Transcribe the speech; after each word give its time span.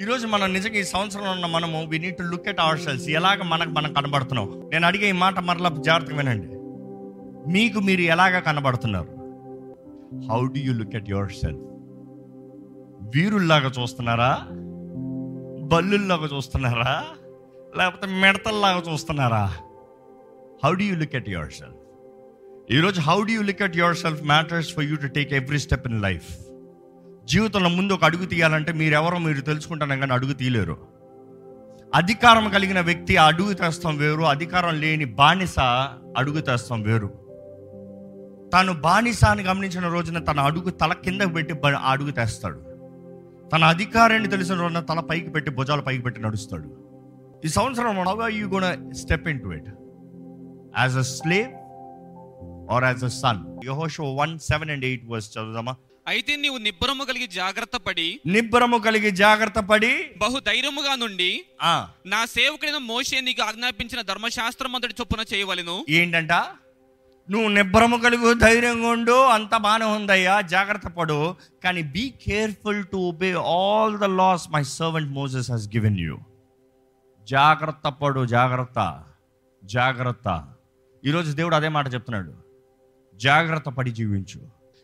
ఈరోజు 0.00 0.26
మనం 0.26 0.52
నిజంగా 0.52 0.78
ఈ 0.78 0.82
సంవత్సరంలో 0.82 1.30
ఉన్న 1.30 1.46
మనము 1.46 1.78
we 1.90 1.98
need 1.98 2.16
to 2.16 2.22
look 2.22 2.48
at 2.48 2.60
ourselves 2.80 3.08
ఎలాగ 3.08 3.42
మనకు 3.42 3.70
మనం 3.70 3.92
కనబడుతున్నాం 3.92 4.48
నేను 4.72 4.86
అడిగే 4.86 5.08
ఈ 5.08 5.12
మాట 5.12 5.38
మరలా 5.38 5.68
జాగ్రత్తగా 5.86 6.16
వినండి. 6.16 6.48
మీకు 7.52 7.78
మీరు 7.78 8.00
ఎలాగ 8.14 8.38
కనబడుతున్నారు? 8.38 9.10
How 10.30 10.40
do 10.46 10.58
you 10.58 10.72
look 10.72 10.96
at 10.96 11.08
yourself 11.32 11.62
వీరుల్లాగా 13.14 13.70
చూస్తున్నారా? 13.78 14.30
బల్లుల్లాగా 15.72 16.28
చూస్తున్నారా? 16.36 16.92
లేకపోతే 17.78 18.06
మిడతల్లాగా 18.22 18.82
చూస్తున్నారా? 18.90 19.44
How 20.64 20.72
do 20.72 20.82
you 20.82 20.96
look 20.96 21.16
at 21.16 21.28
yourself 21.50 21.80
ఈరోజు 22.76 23.00
how 23.00 23.22
do 23.22 23.30
you 23.30 23.42
look 23.42 23.62
at 23.62 23.76
yourself 24.04 24.22
matters 24.34 24.74
for 24.74 24.84
you 24.84 24.96
to 24.96 25.06
take 25.18 25.32
every 25.32 25.58
step 25.58 25.88
in 25.92 26.02
life 26.02 26.28
జీవితంలో 27.28 27.68
ముందు 27.68 27.92
ఒక 27.92 28.04
అడుగు 28.04 28.26
తీయాలంటే 28.26 28.72
మీరెవరో 28.72 29.18
మీరు 29.18 29.40
తెలుసుకుంటాను 29.40 29.96
కానీ 29.96 30.12
అడుగు 30.12 30.32
తీయలేరు. 30.32 30.76
అధికారం 31.94 32.48
కలిగిన 32.48 32.80
వ్యక్తి 32.80 33.16
ఆ 33.16 33.26
అడుగు 33.26 33.52
తెస్తాం 33.52 33.96
వేరు 33.96 34.22
అధికారం 34.22 34.80
లేని 34.80 35.04
బానిస 35.04 35.58
అడుగు 36.16 36.40
తెస్తాం 36.40 36.82
వేరు. 36.82 37.08
తాను 38.52 38.72
బానిస 38.72 39.24
అని 39.24 39.42
గమనించిన 39.42 39.88
రోజున 39.88 40.18
తన 40.24 40.40
అడుగు 40.40 40.70
తల 40.70 40.92
కిందకు 40.92 41.28
పెట్టి 41.28 41.54
అడుగు 41.84 42.10
తెస్తాడు. 42.10 42.60
తన 43.52 43.64
అధికారాన్ని 43.64 44.28
తెలిసిన 44.28 44.54
రోజున 44.54 44.80
తల 44.80 45.00
పైకి 45.00 45.30
పెట్టి 45.30 45.50
భుజాలు 45.50 45.82
పైకి 45.82 46.02
పెట్టి 46.02 46.22
నడుస్తాడు. 46.22 46.68
ఈ 47.44 47.48
సంవత్సరం 47.48 48.04
how 48.08 48.28
you 48.28 48.48
gonna 48.48 48.92
step 48.92 49.28
into 49.40 49.48
it 49.48 49.68
as 50.78 50.96
a 50.96 51.02
slave 51.02 51.50
or 52.72 52.84
as 52.84 53.04
a 53.04 53.08
son 53.08 53.42
Joshua 53.64 54.14
one 54.14 54.38
seven 54.38 54.70
and 54.70 54.84
eight 54.84 55.04
verse 55.08 55.38
చదువుదామా? 55.38 55.74
అయితే 56.06 56.36
నీవు 56.36 56.58
నిబ్బరము 56.58 57.04
కలిగి 57.04 57.26
జాగ్రత్త 57.26 57.76
పడి 57.76 58.20
నిబ్బరము 58.26 58.78
కలిగి 58.78 59.10
జాగ్రత్త 59.10 59.58
పడి 59.60 59.90
బహు 60.16 60.38
ధైర్యముగా 60.38 60.94
నుండి 60.94 61.30
ఆ, 61.62 61.88
నా 62.06 62.24
సేవకుడైన 62.26 62.76
మోషే 62.76 63.20
నీకు 63.20 63.42
ఆజ్ఞాపించిన 63.42 64.00
ధర్మశాస్త్రం 64.00 64.74
అంతటి 64.74 64.94
చొప్పున 65.00 65.24
చేయవలెను. 65.34 65.84
ఏంటంట? 65.88 66.32
నువ్వు 67.28 67.48
నిబ్బరము 67.48 67.96
కలిగి 67.96 68.34
ధైర్యంగా 68.34 68.88
ఉండు 68.88 69.24
అంత 69.26 69.56
బాగానే 69.56 69.84
ఉందయ్యా 69.84 70.40
జాగ్రత్త 70.40 70.88
పడు. 70.88 71.36
కానీ 71.64 71.82
be 71.82 72.10
careful 72.26 72.84
to 72.86 72.96
obey 72.96 73.32
all 73.32 73.98
the 73.98 74.04
laws 74.04 74.50
my 74.50 74.62
servant 74.62 75.10
Moses 75.10 75.50
has 75.50 75.68
given 75.68 75.98
you 75.98 76.16
జాగ్రత్త 77.28 77.88
పడు 77.88 78.24
జాగ్రత్త 78.26 78.78
జాగ్రత్త. 79.64 80.28
ఈరోజు 81.04 81.32
దేవుడు 81.32 81.54
అదే 81.54 81.68
మాట 81.68 81.94
చెప్తున్నాడు. 81.94 82.32
జాగ్రత్త 83.16 83.68
పడి 83.68 83.90
జీవించు. 83.90 84.40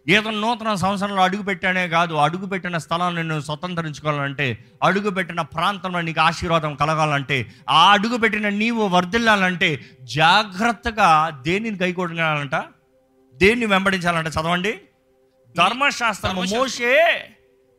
ఏదో 0.09 0.31
నూతన 0.31 0.75
సంవత్సరంలో 0.75 1.23
అడుగు 1.23 1.43
పెట్టానే 1.43 1.89
కాదు. 1.89 2.15
అడుగు 2.15 2.47
పెట్టిన 2.47 2.79
స్థలాన్ని 2.79 3.25
నువ్వు 3.25 3.41
స్వతంత్రించుకోవాలంటే 3.41 4.59
అడుగు 4.83 5.11
పెట్టిన 5.11 5.41
ప్రాంతంలో 5.41 6.01
నీకు 6.01 6.21
ఆశీర్వాదం 6.21 6.75
కలగాలంటే 6.75 7.47
ఆ 7.69 7.93
అడుగు 7.93 8.17
పెట్టిన 8.17 8.49
నీవు 8.49 8.87
వర్ధిల్లాలంటే 8.87 9.81
జాగ్రత్తగా 10.03 11.43
దేనిని 11.43 11.79
కైకొడాలంట 11.79 12.55
దేన్ని 13.35 13.67
వెంబడించాలంట 13.67 14.27
చదవండి? 14.29 14.73
ధర్మశాస్త్రము 15.57 16.35
ధర్మశాస్త్రం. 16.35 16.61
మోషే 16.61 17.31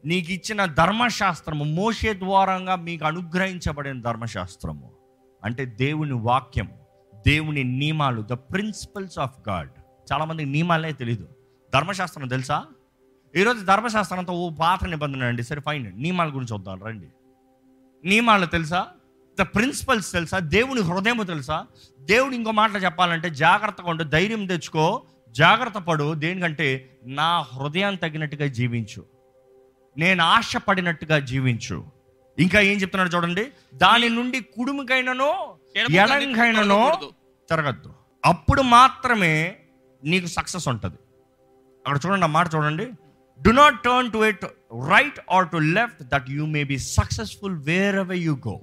నీకు 0.05 0.31
ఇచ్చిన 0.31 0.66
ధర్మశాస్త్రము 0.66 1.63
మోషే 1.63 2.13
ద్వారంగా 2.13 2.75
మీకు 2.75 3.05
అనుగ్రహించబడిన 3.05 4.01
ధర్మశాస్త్రము. 4.01 4.91
అంటే 5.44 5.66
దేవుని 5.66 6.13
వాక్యం 6.13 6.71
దేవుని 7.27 7.63
నియమాలు 7.63 8.21
ద 8.21 8.33
ప్రిన్సిపల్స్ 8.33 9.19
ఆఫ్ 9.19 9.49
గాడ్ 9.49 9.69
చాలా 10.13 10.25
మందికి 10.25 10.49
నియమాలే 10.49 10.91
తెలీదు. 10.91 11.27
ధర్మశాస్త్రం 11.73 12.27
తెలుసా? 12.27 12.66
ఈరోజు 13.35 13.66
ధర్మశాస్త్రంతో 13.66 14.33
ఓ 14.33 14.49
పాత 14.49 14.83
నిబంధన 14.83 15.23
అండి. 15.23 15.43
సరే 15.43 15.61
ఫైన్. 15.66 16.02
నియమాల 16.02 16.27
గురించి 16.27 16.53
వద్దాం 16.53 16.83
రండి. 16.83 17.07
నియమాలు 18.05 18.45
తెలుసా? 18.45 18.88
ద 19.39 19.41
ప్రిన్సిపల్స్ 19.41 20.11
తెలుసా? 20.11 20.39
దేవుని 20.39 20.81
హృదయం 20.81 21.25
తెలుసా? 21.25 21.66
దేవుడు 21.99 22.35
ఇంకో 22.35 22.51
మాటలు 22.51 22.77
చెప్పాలంటే 22.77 23.29
జాగ్రత్తగా 23.29 23.89
ఉండు 23.89 24.03
ధైర్యం 24.03 24.45
తెచ్చుకో 24.45 25.03
జాగ్రత్త 25.29 25.78
పడు. 25.78 26.13
దేనికంటే 26.13 26.97
నా 27.06 27.41
హృదయం 27.41 27.95
తగినట్టుగా 27.95 28.47
జీవించు. 28.47 29.06
నేను 29.97 30.23
ఆశపడినట్టుగా 30.23 31.19
జీవించు. 31.19 31.85
ఇంకా 32.39 32.59
ఏం 32.59 32.78
చెప్తున్నాడు 32.78 33.16
చూడండి? 33.16 33.47
దాని 33.75 34.09
నుండి 34.09 34.39
కుడుముకైనను 34.39 35.53
ఎడంకైనను. 35.78 36.91
తిరగద్దు. 37.50 37.94
అప్పుడు 38.25 38.62
మాత్రమే 38.62 39.56
నీకు 40.03 40.25
సక్సెస్ 40.25 40.67
ఉంటుంది. 40.67 40.97
అక్కడ 41.85 41.97
చూడండి 42.03 42.25
ఆ 42.27 42.31
మాట 42.35 42.47
చూడండి. 42.55 42.85
Do 43.39 43.51
not 43.61 43.77
turn 43.88 44.11
to 44.16 44.19
it 44.31 44.45
right 44.91 45.17
or 45.38 45.47
to 45.53 45.59
left 45.77 46.03
that 46.13 46.29
you 46.35 46.45
may 46.55 46.61
be 46.71 46.77
successful 46.97 47.57
wherever 48.03 48.21
you 48.27 48.35
go 48.47 48.55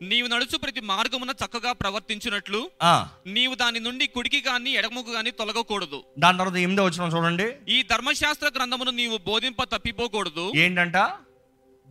నీవు 0.00 0.28
నడుచు 0.30 0.56
ప్రతి 0.62 0.80
మార్గమున 0.90 1.32
చక్కగా 1.40 1.72
ప్రవర్తించున్నట్లు 1.80 2.60
నీవు 3.34 3.54
దాని 3.60 3.80
నుండి 3.84 4.04
కుడికి 4.14 4.40
గాని 4.46 4.70
ఎడమకు 4.78 5.10
గాని 5.16 5.30
తొలగకూడదు. 5.40 5.98
దాని 6.22 6.38
తర్వాత 6.38 6.58
ఎనిమిదో 6.62 6.84
వచ్చిన 6.86 7.10
చూడండి. 7.14 7.46
ఈ 7.74 7.76
ధర్మశాస్త్ర 7.92 8.48
గ్రంథమును 8.56 8.92
నీవు 9.00 9.16
బోధింప 9.28 9.62
తప్పిపోకూడదు. 9.74 10.46
ఏంటంట? 10.64 10.96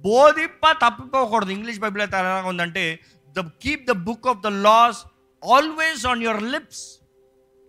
బోధిప్ప 0.02 0.64
తప్పిపోకూడదు. 0.84 1.52
ఇంగ్లీష్ 1.58 1.80
బైబిల్ 1.84 2.04
అయితే 2.06 2.18
ఎలా 2.22 2.34
ఉందంటే 2.52 2.84
the 3.36 3.46
keep 3.64 3.86
the 3.92 3.96
book 4.08 4.28
of 4.34 4.44
the 4.48 4.52
laws 4.68 5.00
always 5.44 6.04
on 6.12 6.24
your 6.28 6.44
lips 6.56 6.84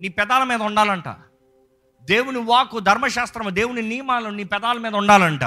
నీ 0.01 0.11
పెదాల 0.19 0.43
మీద 0.53 0.63
ఉండాలంట. 0.71 1.09
దేవుని 2.05 2.39
వాక్కు 2.39 2.79
ధర్మశాస్త్రము 2.79 3.51
దేవుని 3.51 3.83
నియమాలు 3.83 4.29
నీ 4.29 4.45
పెదాల 4.45 4.79
మీద 4.79 4.95
ఉండాలంట. 4.95 5.45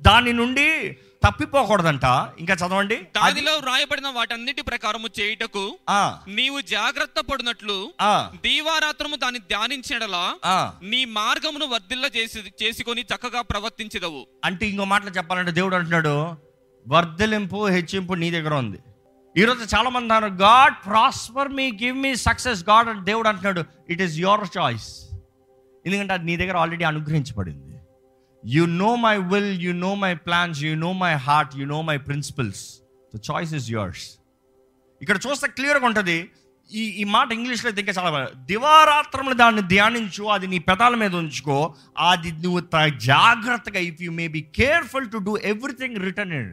దాని 0.00 0.32
నుండి 0.32 0.96
తప్పిపోకూడదంట. 1.24 2.04
ఇంకా 2.38 2.54
చదవండి. 2.54 2.94
అది- 2.96 3.34
దానిలో 3.34 3.52
వ్రాయబడిన 3.56 4.08
వాటన్నిటి 4.08 4.62
ప్రకారము 4.62 5.08
చేయుటకు 5.20 5.78
నీవు 6.28 6.60
జాగ్రత్త 6.60 7.20
పడినట్లు 7.20 7.92
ఆ, 8.00 8.30
దీవారాత్రము 8.42 9.16
దాన్ని 9.16 9.40
ధ్యానించడలా. 9.40 10.34
నీ 10.82 11.04
మార్గమును 11.04 11.66
వర్ధిల్ల 11.66 12.04
చేసి 12.16 12.52
చేసుకొని 12.62 13.02
చక్కగా 13.02 13.42
ప్రవర్తించదవు 13.42 14.26
అంటే 14.44 14.66
ఇంకో 14.66 14.84
మాటలు 14.84 15.10
చెప్పాలంటే 15.10 15.50
దేవుడు 15.50 15.76
అంటున్నాడు 15.76 16.36
వర్ధలింపు 16.88 17.66
హెచ్చింపు 17.66 18.14
నీ 18.14 18.30
దగ్గర 18.30 18.54
ఉంది. 18.54 18.78
ఈరోజు 19.38 19.76
చాలా 19.76 19.90
మంది 19.90 20.14
అన్నారు 20.14 20.34
God 20.34 20.74
prosper 20.86 21.48
me 21.48 21.72
give 21.82 21.96
me 21.98 22.16
success 22.16 22.64
God 22.68 22.88
అని 22.88 23.04
దేవుడు 23.04 23.28
అంటున్నాడు 23.28 23.64
ఇట్ 23.90 24.02
ఈస్ 24.02 24.16
యువర్ 24.16 24.58
చాయిస్. 24.58 25.03
ఎందుకంటే 25.86 26.12
అది 26.16 26.24
నీ 26.30 26.36
దగ్గర 26.42 26.56
already 26.62 26.84
అనుగ్రహించబడింది. 26.92 27.74
You 28.44 28.64
know 28.66 28.96
my 29.06 29.16
will 29.32 29.52
you 29.66 29.72
know 29.72 29.94
my 30.04 30.14
plans 30.28 30.62
you 30.64 30.74
know 30.86 30.92
my 31.02 31.12
heart 31.26 31.52
you 31.60 31.66
know 31.74 31.82
my 31.82 31.96
principles 32.08 32.62
the 33.12 33.20
choice 33.30 33.52
is 33.58 33.68
yours 33.74 34.06
ఇక్కడ 35.00 35.16
చూస్తే 35.26 35.46
క్లియర్గా 35.58 35.86
ఉంటుంది. 35.90 36.18
ఈ 36.70 36.82
ఈ 37.00 37.04
మాట 37.04 37.28
ఇంగ్లీష్లో 37.32 37.68
అయితే 37.68 37.80
ఇంకా 37.80 37.94
చాలా 37.96 38.10
బాగా 38.10 38.28
దివారాత్రములు 38.50 39.34
దాన్ని 39.34 39.62
ధ్యానించు 39.62 40.24
అది 40.34 40.46
నీ 40.52 40.58
పెదాల 40.58 40.94
మీద 40.94 41.14
ఉంచుకో 41.14 41.74
అది 42.10 42.30
నువ్వు 42.44 42.60
జాగ్రత్తగా 43.12 43.80
if 43.88 44.00
you 44.02 44.12
may 44.12 44.26
be 44.28 44.42
careful 44.60 45.08
to 45.10 45.18
do 45.18 45.36
everything 45.52 45.96
return 45.96 46.32
in 46.32 46.52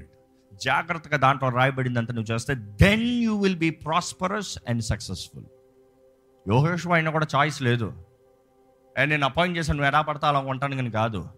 జాగ్రత్తగా 0.64 1.18
దాంట్లో 1.18 1.50
రాయబడిందంతా 1.50 2.14
నువ్వు 2.14 2.30
చేస్తే 2.34 2.56
then 2.84 3.08
you 3.26 3.36
will 3.44 3.56
be 3.56 3.70
prosperous 3.86 4.52
and 4.70 4.82
successful 4.82 5.48
యోహేశ్వ 6.46 6.94
అయినా 6.94 7.12
కూడా 7.12 7.28
చాయిస్ 7.36 7.62
లేదు. 7.70 7.88
నేను 9.00 9.26
అపాయింట్ 9.26 9.58
చేశాను 9.58 9.78
నువ్వు 9.78 9.88
ఎలా 9.88 10.02
పడతా 10.02 10.28
అలా 10.28 10.40
ఉంటాను 10.40 10.76
కానీ 10.76 10.92
కాదు. 10.92 11.30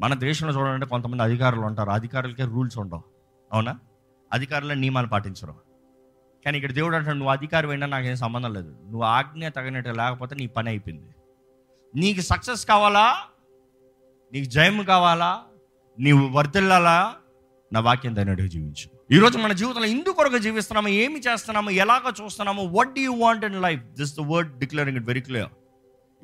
మన 0.00 0.14
దేశంలో 0.14 0.60
చూడాలంటే 0.60 0.86
కొంతమంది 0.86 1.22
అధికారులు 1.22 1.60
ఉంటారు. 1.60 1.90
అధికారులకే 1.90 2.44
రూల్స్ 2.44 2.78
ఉండవు. 2.78 3.02
అవునా? 3.52 3.78
అధికారులే 4.32 4.74
నియమాలు 4.74 5.06
పాటించరు. 5.06 5.54
కానీ 6.44 6.56
ఇక్కడ 6.58 6.72
దేవుడు 6.72 6.96
అంటాడు 6.96 7.16
నువ్వు 7.16 7.32
అధికారి 7.32 7.68
అయినా 7.68 7.86
నాకేం 7.86 8.16
సంబంధం 8.16 8.54
లేదు. 8.54 8.68
నువ్వు 8.68 9.02
ఆజ్ఞ 9.02 9.48
తగినట్టు 9.48 9.90
లేకపోతే 9.90 10.34
నీ 10.34 10.46
పని 10.46 10.68
అయిపోయింది. 10.68 11.14
నీకు 11.94 12.20
సక్సెస్ 12.20 12.66
కావాలా? 12.66 13.16
నీకు 14.32 14.44
జయం 14.44 14.84
కావాలా? 14.84 15.42
నీవు 15.98 16.28
వర్తిల్లాలా 16.28 17.14
నా 17.72 17.80
వాక్యం 17.80 18.14
తగినట్టుగా 18.14 18.48
జీవించు. 18.48 19.16
ఈరోజు 19.16 19.38
మన 19.38 19.52
జీవితంలో 19.52 19.86
ఇందుకొరకు 19.86 20.38
జీవిస్తున్నాము 20.38 20.88
ఏమి 20.88 21.20
చేస్తున్నాము 21.20 21.70
ఎలాగ 21.70 22.24
చూస్తున్నాము 22.24 22.66
what 22.66 22.94
do 22.94 23.00
you 23.00 23.12
want 23.12 23.44
in 23.44 23.62
life 23.62 23.82
this 23.82 24.16
the 24.16 24.20
word 24.20 24.58
declaring 24.58 24.98
it 24.98 25.06
very 25.06 25.20
clear 25.20 25.48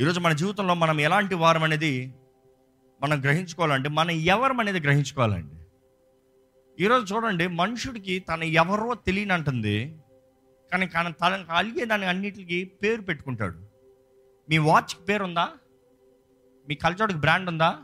ఈరోజు 0.01 0.21
మన 0.21 0.33
జీవితంలో 0.33 0.75
మనం 0.75 1.01
ఎలాంటి 1.01 1.35
వారం 1.35 1.63
అనేది 1.63 2.15
మనం 3.03 3.21
గ్రహించుకోవాలంటే 3.21 3.89
మనం 3.89 4.11
ఎవరం 4.11 4.61
అనేది 4.61 4.81
గ్రహించుకోవాలండి. 4.81 5.55
ఈరోజు 6.85 7.15
చూడండి 7.15 7.47
మనుషుడికి 7.47 8.19
తను 8.19 8.45
ఎవరో 8.45 8.95
తెలియనంటుంది 8.95 9.99
కానీ 10.73 10.87
కానీ 10.87 11.13
తన 11.13 11.45
కలిగే 11.57 11.85
దాని 11.85 12.07
అన్నిటికి 12.07 12.65
పేరు 12.65 13.03
పెట్టుకుంటాడు. 13.03 13.59
మీ 14.51 14.59
వాచ్కి 14.59 15.05
పేరు 15.05 15.25
ఉందా 15.25 15.49
మీ 16.69 16.75
కల్చర్కి 16.75 17.19
బ్రాండ్ 17.19 17.51
ఉందా? 17.51 17.79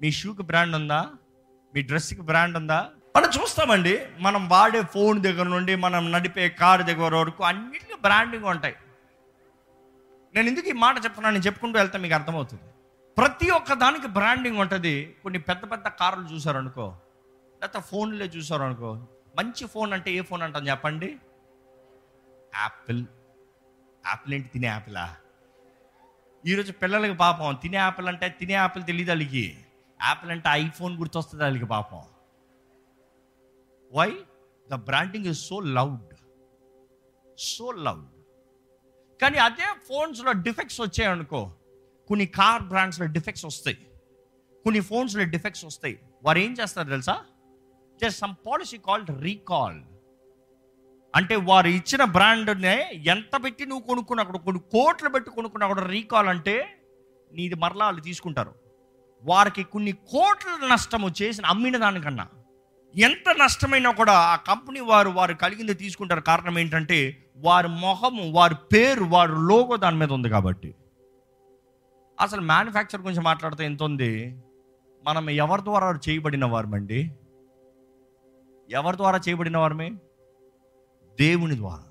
మీ 0.00 0.10
షూకి 0.10 0.42
బ్రాండ్ 0.42 0.76
ఉందా? 0.76 1.06
మీ 1.74 1.82
డ్రెస్కి 1.82 2.22
బ్రాండ్ 2.22 2.56
ఉందా? 2.56 2.88
మనం 3.16 3.30
చూస్తామండి 3.42 3.98
మనం 4.18 4.48
వాడే 4.48 4.82
ఫోన్ 4.82 5.22
దగ్గర 5.22 5.42
నుండి 5.42 5.76
మనం 5.76 6.12
నడిపే 6.12 6.48
కారు 6.48 6.82
దగ్గర 6.82 7.14
వరకు 7.14 7.44
అన్నిటికీ 7.44 7.94
బ్రాండింగ్ 8.02 8.44
ఉంటాయి. 8.44 8.74
నేను 10.34 10.46
ఎందుకు 10.48 10.68
ఈ 10.68 10.72
మాట 10.72 10.96
చెప్తున్నాను? 11.04 11.34
నేను 11.34 11.46
చెప్పుకుంటూ 11.46 11.78
వెళ్తే 11.78 11.98
మీకు 11.98 12.14
అర్థమవుతుంది. 12.14 12.68
ప్రతి 13.16 13.50
ఒక్క 13.50 13.72
దానికి 13.72 14.06
బ్రాండింగ్ 14.06 14.58
ఉంటుంది. 14.58 15.16
కొన్ని 15.22 15.38
పెద్ద 15.38 15.62
పెద్ద 15.72 15.88
కార్లు 15.88 16.24
చూసారనుకో 16.34 16.86
లేకపోతే 17.60 17.80
ఫోన్లే 17.80 18.26
చూసారనుకో 18.26 18.90
మంచి 19.38 19.64
ఫోన్ 19.66 19.92
అంటే 19.92 20.12
ఏ 20.12 20.22
ఫోన్ 20.22 20.42
అంటాం 20.42 20.68
చెప్పండి? 20.68 21.08
యాపిల్ 22.54 23.02
యాపిల్ 24.06 24.34
ఏంటి? 24.34 24.48
తినే 24.48 24.66
యాపిలా 24.66 25.16
ఈరోజు 26.46 26.72
పిల్లలకి 26.72 27.14
పాపం. 27.14 27.54
తినే 27.62 27.76
యాపిల్ 27.76 28.08
అంటే 28.08 28.28
తినే 28.40 28.54
యాపిల్ 28.54 28.84
తెలియదు 28.84 29.10
వాళ్ళకి? 29.10 29.44
యాపిల్ 30.00 30.30
అంటే 30.30 30.48
ఐఫోన్ 30.48 30.98
గుర్తొస్తుంది 30.98 31.44
వాళ్ళకి 31.44 31.66
పాపం? 31.66 32.02
Why 33.92 34.10
the 34.70 34.74
branding 34.88 35.26
is 35.26 35.42
so 35.48 35.60
loud 35.60 36.14
so 37.38 37.70
loud 37.86 38.21
కానీ 39.22 39.38
అదే 39.38 39.62
ఫోన్స్లో 39.88 40.32
డిఫెక్ట్స్ 40.32 40.80
వచ్చాయనుకో 40.80 41.52
కొన్ని 42.08 42.26
కార్ 42.26 42.62
బ్రాండ్స్లో 42.62 43.06
డిఫెక్ట్స్ 43.06 43.44
వస్తాయి. 43.44 43.78
కొన్ని 44.64 44.80
ఫోన్స్లో 44.80 45.24
డిఫెక్ట్స్ 45.24 45.64
వస్తాయి. 45.64 45.98
వారు 46.24 46.38
ఏం 46.38 46.56
చేస్తారు 46.60 46.88
తెలుసా? 46.88 47.24
Just 48.02 48.20
some 48.20 48.34
policy 48.46 48.76
called 48.76 49.22
recall 49.22 49.80
అంటే 51.14 51.36
వారు 51.36 51.68
ఇచ్చిన 51.68 52.04
బ్రాండ్నే 52.04 52.90
ఎంత 53.06 53.44
పెట్టి 53.44 53.66
నువ్వు 53.66 53.86
కొనుక్కున్నా 53.86 54.24
కూడా 54.24 54.38
కొన్ని 54.38 54.62
కోట్లు 54.72 55.08
పెట్టి 55.08 55.30
కొనుక్కున్నా 55.30 55.66
కూడా 55.66 55.82
రీకాల్ 55.82 56.28
అంటే 56.28 56.82
నీది 57.32 57.54
మరలా 57.54 57.84
వాళ్ళు 57.84 58.00
తీసుకుంటారు. 58.00 58.54
వారికి 59.22 59.62
కొన్ని 59.62 59.92
కోట్ల 59.92 60.66
నష్టము 60.66 61.10
చేసిన 61.22 61.46
అమ్మిన 61.46 61.76
దానికన్నా. 61.76 62.28
ఎంత 62.96 63.34
నష్టమైనా 63.38 63.90
కూడా 63.90 64.12
ఆ 64.12 64.36
కంపెనీ 64.36 64.80
వారు 64.80 65.10
వారు 65.10 65.34
కలిగింది 65.34 65.74
తీసుకుంటారు. 65.74 66.20
కారణం 66.20 66.58
ఏంటంటే 66.58 67.26
వారి 67.36 67.68
మొహము 67.68 68.32
వారి 68.32 68.54
పేరు 68.72 69.04
వారి 69.04 69.32
లోగో 69.32 69.76
దాని 69.76 69.96
మీద 69.96 70.12
ఉంది 70.12 70.28
కాబట్టి. 70.28 70.74
అసలు 72.20 72.40
మ్యానుఫ్యాక్చర్ 72.40 73.00
గురించి 73.00 73.20
మాట్లాడితే 73.20 73.64
ఎంత 73.64 73.82
ఉంది? 73.82 74.42
మనం 75.04 75.30
ఎవరి 75.30 75.62
ద్వారా 75.62 75.98
చేయబడిన 76.08 76.44
వారమండి? 76.44 77.12
ఎవరి 78.70 78.96
ద్వారా 78.96 79.20
చేయబడిన 79.28 79.58
వారమే? 79.58 79.90
దేవుని 81.20 81.56
ద్వారా. 81.56 81.84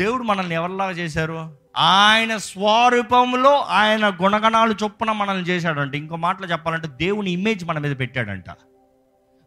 దేవుడు 0.00 0.22
మనల్ని 0.22 0.54
ఎవరిలాగా 0.54 0.90
చేశారు? 0.90 1.56
ఆయన 1.76 2.36
స్వరూపంలో 2.36 3.58
ఆయన 3.58 4.18
గుణగణాలు 4.22 4.74
చొప్పున 4.84 5.12
మనల్ని 5.12 5.48
చేశాడంట. 5.48 5.94
ఇంకో 5.94 6.16
మాటలో 6.16 6.48
చెప్పాలంటే 6.48 6.88
దేవుని 6.88 7.30
ఇమేజ్ 7.30 7.64
మన 7.64 7.78
మీద 7.78 7.98
పెట్టాడంట. 7.98 8.50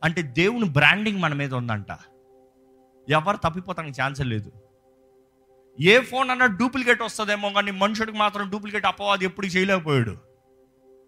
అంటే 0.04 0.22
దేవుని 0.22 0.70
బ్రాండింగ్ 0.70 1.22
మన 1.22 1.34
మీద 1.34 1.54
ఉందంట. 1.54 1.88
ఎవరు 3.10 3.38
తప్పిపోతానికి 3.38 4.02
ఛాన్స్ 4.02 4.22
లేదు. 4.22 4.52
ఏ 5.82 6.02
ఫోన్ 6.02 6.30
అన్నా 6.30 6.46
డూప్లికేట్ 6.46 7.02
వస్తుందేమో 7.02 7.50
కానీ 7.50 7.72
మనుషుడికి 7.72 8.18
మాత్రం 8.18 8.50
డూప్లికేట్ 8.50 8.86
అపవాది 8.86 9.26
ఎప్పుడు 9.26 9.48
చేయలేకపోయాడు. 9.48 10.18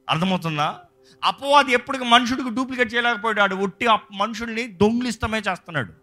అర్థమవుతుందా? 0.10 0.80
అపవాది 1.24 1.72
ఎప్పటికి 1.72 2.04
మనుషుడికి 2.04 2.50
డూప్లికేట్ 2.50 2.96
చేయలేకపోయాడు. 2.96 3.42
ఆడు 3.42 3.56
ఒట్టి 3.56 3.88
మనుషుల్ని 4.14 4.68
దొంగిలిస్తమే 4.68 5.38
చేస్తున్నాడు. 5.38 5.94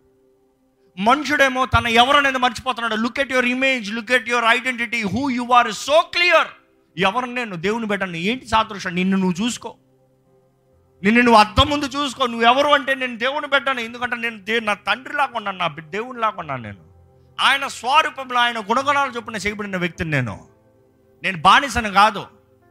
మనుషుడేమో 0.99 1.67
తన 1.67 1.87
ఎవరనేది 1.87 2.39
మర్చిపోతున్నాడు. 2.39 2.95
Look 2.95 3.21
at 3.21 3.33
your 3.33 3.47
image 3.47 3.93
look 3.93 4.13
at 4.13 4.29
your 4.29 4.45
identity 4.45 5.03
who 5.03 5.31
you 5.31 5.49
are 5.53 5.73
so 5.73 6.01
clear 6.15 6.49
ఎవరు 6.99 7.27
నేను 7.27 7.57
దేవుని 7.57 7.87
పెట్టండి 7.87 8.19
ఏంటి 8.19 8.49
సాదృశ్యం? 8.49 8.95
నిన్ను 8.95 9.17
నువ్వు 9.17 9.47
చూసుకో. 9.47 9.75
నిన్ను 11.03 11.23
నువ్వు 11.23 11.41
అర్థం 11.41 11.71
ముందు 11.71 11.85
చూసుకో. 11.85 12.27
నువ్వు 12.27 12.47
ఎవరు 12.47 12.69
అంటే 12.69 12.95
నేను 12.95 13.19
దేవుని 13.19 13.49
పెట్టాను 13.49 13.81
ఎందుకంటే 13.81 14.17
నేను 14.17 14.59
నా 14.59 14.75
తండ్రి 14.75 15.17
లాగా 15.17 15.33
ఉన్నాను 15.37 15.59
నా 15.59 15.77
దేవుని 15.81 16.21
లాగా 16.21 16.37
ఉన్నాను 16.39 16.63
నేను. 16.63 16.92
ఆయన 17.41 17.67
స్వరూపంలో 17.67 18.39
ఆయన 18.41 18.59
గుణగుణాలు 18.59 19.13
చొప్పున 19.13 19.37
చేయబడిన 19.37 19.77
వ్యక్తిని 19.77 20.11
నేను. 20.11 20.49
నేను 21.23 21.39
బానిసను 21.39 21.91
కాదు. 21.91 22.27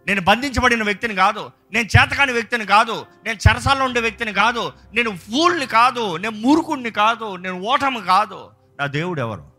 నేను 0.07 0.21
బంధించబడిన 0.21 0.83
వ్యక్తిని 0.83 1.15
కాదు. 1.15 1.51
నేను 1.73 1.85
చేతకాని 1.85 2.31
వ్యక్తిని 2.31 2.65
కాదు. 2.65 3.05
నేను 3.25 3.37
చెరసాల్లో 3.49 3.85
ఉండే 3.85 3.99
వ్యక్తిని 3.99 4.33
కాదు. 4.33 4.73
నేను 4.93 5.17
ఫూల్ని 5.17 5.65
కాదు. 5.65 6.17
నేను 6.17 6.35
మూర్ఖుడిని 6.35 6.91
కాదు. 6.91 7.35
నేను 7.35 7.61
ఓటమి 7.61 8.01
కాదు. 8.01 8.51
నా 8.79 8.85
దేవుడు 8.85 9.19
ఎవరు? 9.19 9.51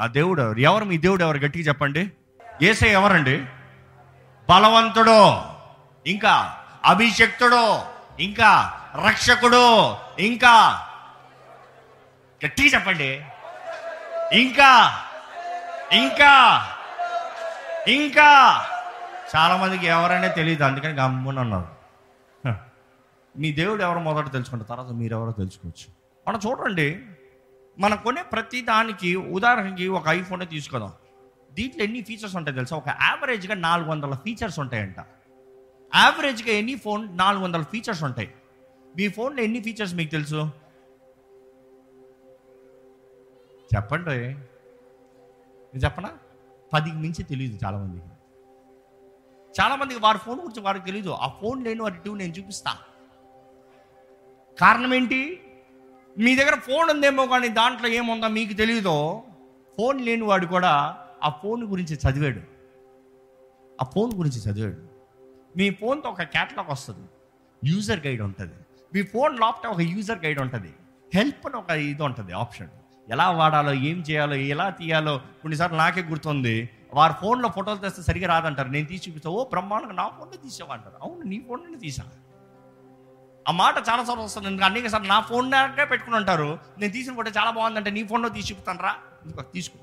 నా 0.00 0.06
దేవుడు 0.06 0.42
ఎవరు? 0.42 0.58
ఎవరు 0.58 0.84
మీ 0.84 0.98
దేవుడు 0.98 1.24
ఎవరు? 1.24 1.38
గట్టిగా 1.38 1.64
చెప్పండి. 1.68 2.10
ఏసై 2.62 2.88
ఎవరండి? 2.88 3.44
బలవంతుడో 4.50 5.44
ఇంకా 6.06 6.56
అభిషక్తుడో 6.84 7.86
ఇంకా 8.20 8.80
రక్షకుడో 9.06 9.98
ఇంకా 10.18 10.86
గట్టిగా 12.46 12.68
చెప్పండి. 12.68 13.24
ఇంకా 14.32 14.92
ఇంకా 15.92 16.66
ఇంకా. 17.88 18.64
చాలామందికి 19.36 19.86
ఎవరైనా 19.86 20.28
తెలియదు 20.28 20.64
అందుకని 20.64 20.92
గమ్మున 20.92 21.38
అన్నారు. 21.38 21.76
మీ 23.38 23.52
దేవుడు 23.52 23.82
ఎవరు 23.82 23.98
మొదట 23.98 24.32
తెలుసుకుంటారు? 24.32 24.68
తర్వాత 24.68 24.92
మీరెవరో 24.92 25.32
తెలుసుకోవచ్చు. 25.32 25.94
మనం 26.28 26.40
చూడండి 26.46 27.00
మనం 27.78 27.96
కొనే 27.96 28.22
ప్రతి 28.22 28.60
దానికి 28.60 29.16
ఉదాహరణకి 29.16 29.88
ఒక 29.88 30.08
ఐఫోనే 30.08 30.44
తీసుకుందాం. 30.44 30.92
దీంట్లో 31.52 31.84
ఎన్ని 31.84 32.02
ఫీచర్స్ 32.02 32.36
ఉంటాయి 32.36 32.54
తెలుసా? 32.54 32.76
ఒక 32.76 32.88
యావరేజ్గా 32.88 33.54
నాలుగు 33.54 33.90
వందల 33.90 34.14
ఫీచర్స్ 34.14 34.58
ఉంటాయంట. 34.58 34.98
యావరేజ్గా 35.96 36.48
ఎన్ని 36.48 36.74
ఫోన్ 36.74 37.18
నాలుగు 37.18 37.44
వందల 37.44 37.62
ఫీచర్స్ 37.62 38.04
ఉంటాయి? 38.04 38.32
మీ 38.96 39.08
ఫోన్లో 39.08 39.42
ఎన్ని 39.42 39.60
ఫీచర్స్ 39.60 39.94
మీకు 39.94 40.10
తెలుసు? 40.10 40.50
చెప్పండి. 43.74 44.10
నేను 44.10 45.78
చెప్పనా? 45.78 46.10
పదికి 46.72 46.96
మించి 46.96 47.22
తెలియదు 47.22 47.58
చాలామందికి. 47.64 48.06
చాలామందికి 49.60 50.00
వారి 50.00 50.18
ఫోన్ 50.18 50.40
గురించి 50.40 50.60
వారికి 50.60 50.84
తెలియదు 50.84 51.10
ఆ 51.10 51.28
ఫోన్ 51.28 51.64
లేని 51.64 51.82
వారి 51.82 51.94
టూ 52.04 52.14
నేను 52.14 52.32
చూపిస్తా. 52.32 52.78
కారణం 54.60 54.94
ఏంటి? 54.94 55.42
మీ 56.18 56.36
దగ్గర 56.36 56.54
ఫోన్ 56.54 56.90
ఉందేమో 56.90 57.26
కానీ 57.26 57.48
దాంట్లో 57.48 57.88
ఏముందో 57.88 58.28
మీకు 58.28 58.52
తెలియదో 58.52 59.22
ఫోన్ 59.76 60.00
లేని 60.00 60.22
వాడు 60.22 60.46
కూడా 60.46 61.04
ఆ 61.24 61.28
ఫోన్ 61.28 61.64
గురించి 61.64 61.96
చదివాడు. 61.96 62.40
ఆ 63.82 63.84
ఫోన్ 63.84 64.12
గురించి 64.14 64.38
చదివాడు. 64.38 64.88
మీ 65.56 65.70
ఫోన్తో 65.70 66.08
ఒక 66.08 66.22
క్యాటలాగ్ 66.22 66.70
వస్తుంది. 66.70 67.08
యూజర్ 67.64 68.06
గైడ్ 68.06 68.22
ఉంటుంది. 68.22 68.54
మీ 68.94 69.02
ఫోన్ 69.02 69.40
లోపల 69.40 69.68
ఒక 69.68 69.80
యూజర్ 69.80 70.24
గైడ్ 70.24 70.40
ఉంటుంది. 70.40 70.74
హెల్ప్ 71.14 71.46
అని 71.46 71.56
ఒక 71.56 71.70
ఇది 71.70 72.02
ఉంటుంది 72.02 72.32
ఆప్షన్. 72.32 72.68
ఎలా 73.08 73.30
వాడాలో 73.30 73.72
ఏం 73.72 74.00
చేయాలో 74.00 74.34
ఎలా 74.34 74.70
తీయాలో 74.70 75.18
కొన్నిసార్లు 75.18 75.76
నాకే 75.76 76.02
గుర్తుంది. 76.02 76.70
వారు 76.94 77.12
ఫోన్లో 77.12 77.48
ఫోటోలు 77.48 77.78
తెస్తే 77.78 78.02
సరిగా 78.02 78.28
రాదంటారు. 78.28 78.68
నేను 78.68 78.86
తీసి 78.86 79.10
చూపిస్తా 79.10 79.30
ఓ 79.30 79.44
బ్రహ్మాండంగా 79.44 79.92
నా 79.92 80.08
ఫోన్లో 80.08 80.36
తీసావా 80.36 80.74
అంటారు. 80.74 80.94
అవును 81.02 81.22
నీ 81.22 81.44
ఫోన్లోనే 81.48 81.78
తీసా. 81.78 82.04
ఆ 83.48 83.50
మాట 83.50 83.74
చాలా 83.78 84.04
సార్లు 84.04 84.24
వస్తుంది. 84.24 84.48
ఎందుకంటే 84.48 84.78
అనేక 84.78 84.86
సార్లు 84.86 85.08
నా 85.08 85.20
ఫోన్ 85.20 85.50
దాకా 85.50 85.84
పెట్టుకుని 85.84 86.16
ఉంటారు. 86.16 86.58
నేను 86.78 86.92
తీసిన 86.92 87.14
ఫోటో 87.14 87.30
చాలా 87.30 87.50
బాగుందంటే 87.50 87.90
నీ 87.90 88.06
ఫోన్లో 88.06 88.28
తీసి 88.28 88.52
చూపుతాను 88.52 88.82
రా. 88.82 88.96
తీసుకో. 89.40 89.78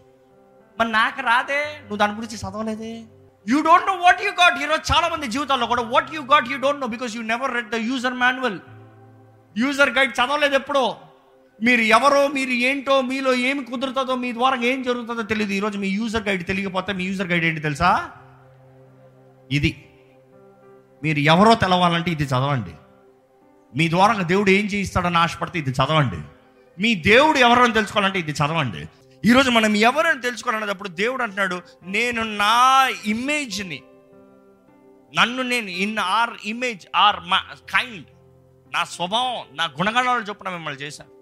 మరి 0.79 0.91
నాకు 0.91 1.21
రాదే. 1.21 1.77
నువ్వు 1.81 1.97
దాని 1.97 2.13
గురించి 2.13 2.37
చదవలేదే. 2.37 3.03
You 3.49 3.61
don't 3.61 3.87
know 3.87 3.93
what 3.93 4.21
you 4.21 4.31
got 4.31 4.63
ఈరోజు 4.63 4.93
చాలా 4.95 5.07
మంది 5.07 5.27
జీవితాల్లో 5.27 5.67
కూడా 5.67 5.81
what 5.81 6.13
you 6.13 6.21
got 6.21 6.49
you 6.49 6.59
don't 6.59 6.81
know 6.81 6.87
because 6.87 7.15
you 7.15 7.21
never 7.21 7.53
read 7.53 7.69
the 7.69 7.75
user 7.75 8.13
manual 8.13 8.59
user 9.57 9.89
guide 9.89 10.11
చదవలేదు 10.11 10.55
ఎప్పుడో. 10.55 10.97
మీరు 11.61 11.81
ఎవరో 11.81 12.27
మీరు 12.27 12.49
ఏంటో 12.49 13.01
మీలో 13.01 13.33
ఏమి 13.33 13.63
కుదురుతుందో 13.63 14.15
మీ 14.15 14.33
ద్వారా 14.33 14.55
ఏం 14.55 14.83
జరుగుతుందో 14.83 15.21
తెలియదు. 15.21 15.51
ఈరోజు 15.51 15.77
మీ 15.77 15.87
యూజర్ 15.87 16.23
గైడ్ 16.23 16.45
తెలియకపోతే 16.45 16.93
మీ 16.93 17.03
యూజర్ 17.03 17.27
గైడ్ 17.27 17.45
ఏంటి 17.45 17.61
తెలుసా? 17.61 18.11
ఇది. 19.51 19.89
మీరు 21.03 21.19
ఎవరో 21.19 21.55
తెలవాలంటే 21.55 22.11
ఇది 22.11 22.23
చదవండి. 22.23 22.71
మీ 23.77 23.89
ద్వారా 23.89 24.21
దేవుడు 24.21 24.49
ఏం 24.49 24.65
చేయిస్తాడని 24.65 25.17
ఆశపడితే 25.17 25.59
ఇది 25.59 25.69
చదవండి. 25.69 26.17
మీ 26.81 26.95
దేవుడు 26.95 27.37
ఎవరని 27.37 27.73
తెలుసుకోవాలంటే 27.73 28.19
ఇది 28.19 28.31
చదవండి. 28.31 28.87
ఈరోజు 29.25 29.49
మనం 29.49 29.75
ఎవరని 29.75 30.21
తెలుసుకోవాలనేటప్పుడు 30.21 30.89
దేవుడు 30.89 31.23
అంటున్నాడు 31.23 31.61
నేను 31.83 32.23
నా 32.23 32.89
ఇమేజ్ని 33.05 33.83
నన్ను 35.19 35.43
నేను 35.43 35.67
in 35.67 35.99
our 35.99 36.29
image 36.45 36.87
our 36.95 37.15
mankind 37.77 38.05
నా 38.73 38.83
స్వభావం 38.83 39.57
నా 39.57 39.65
గుణగణాలు 39.65 40.23
చొప్పున 40.23 40.49
మిమ్మల్ని 40.49 40.81
చేశాను. 40.81 41.12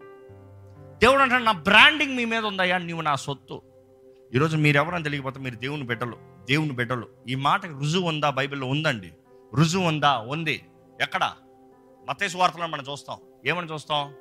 దేవుడు 1.01 1.21
అంటే 1.21 1.37
నా 1.37 1.51
బ్రాండింగ్ 1.51 2.15
మీ 2.15 2.25
మీద 2.25 2.45
ఉందయ్యా 2.45 2.77
నువ్వు 2.77 3.01
నా 3.01 3.15
సొత్తు. 3.15 3.61
ఈరోజు 4.33 4.57
మీరు 4.57 4.77
ఎవరని 4.77 5.03
తెలియకపోతే 5.03 5.39
మీరు 5.39 5.55
దేవుని 5.55 5.83
బిడ్డలు 5.83 6.17
దేవుని 6.49 6.71
బిడ్డలు. 6.71 7.07
ఈ 7.29 7.35
మాటకి 7.35 7.71
రుజువు 7.71 8.07
ఉందా? 8.07 8.29
బైబిల్లో 8.29 8.67
ఉందండి. 8.67 9.11
రుజువు 9.55 9.83
ఉందా? 9.83 10.17
ఉంది. 10.17 10.65
ఎక్కడ? 11.01 11.31
మతేసు 12.09 12.37
వార్తలను 12.37 12.67
మనం 12.67 12.83
చూస్తాం. 12.91 13.17
ఏమని 13.45 13.73
చూస్తాం? 13.73 14.13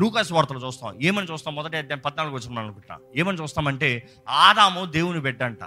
లూకాస్ 0.00 0.32
వార్తలు 0.32 0.66
చూస్తాం. 0.66 0.98
ఏమని 1.02 1.26
చూస్తాం? 1.32 1.54
మొదటి 1.54 1.76
అధ్యాయం 1.76 1.98
పద్నాలుగు 1.98 2.34
వచ్చిన 2.34 2.58
అనుకుంటున్నా 2.58 2.98
ఏమని 3.16 3.42
చూస్తామంటే 3.42 4.08
ఆదాము 4.28 4.84
దేవుని 4.84 5.20
బిడ్డ 5.20 5.42
అంట 5.42 5.64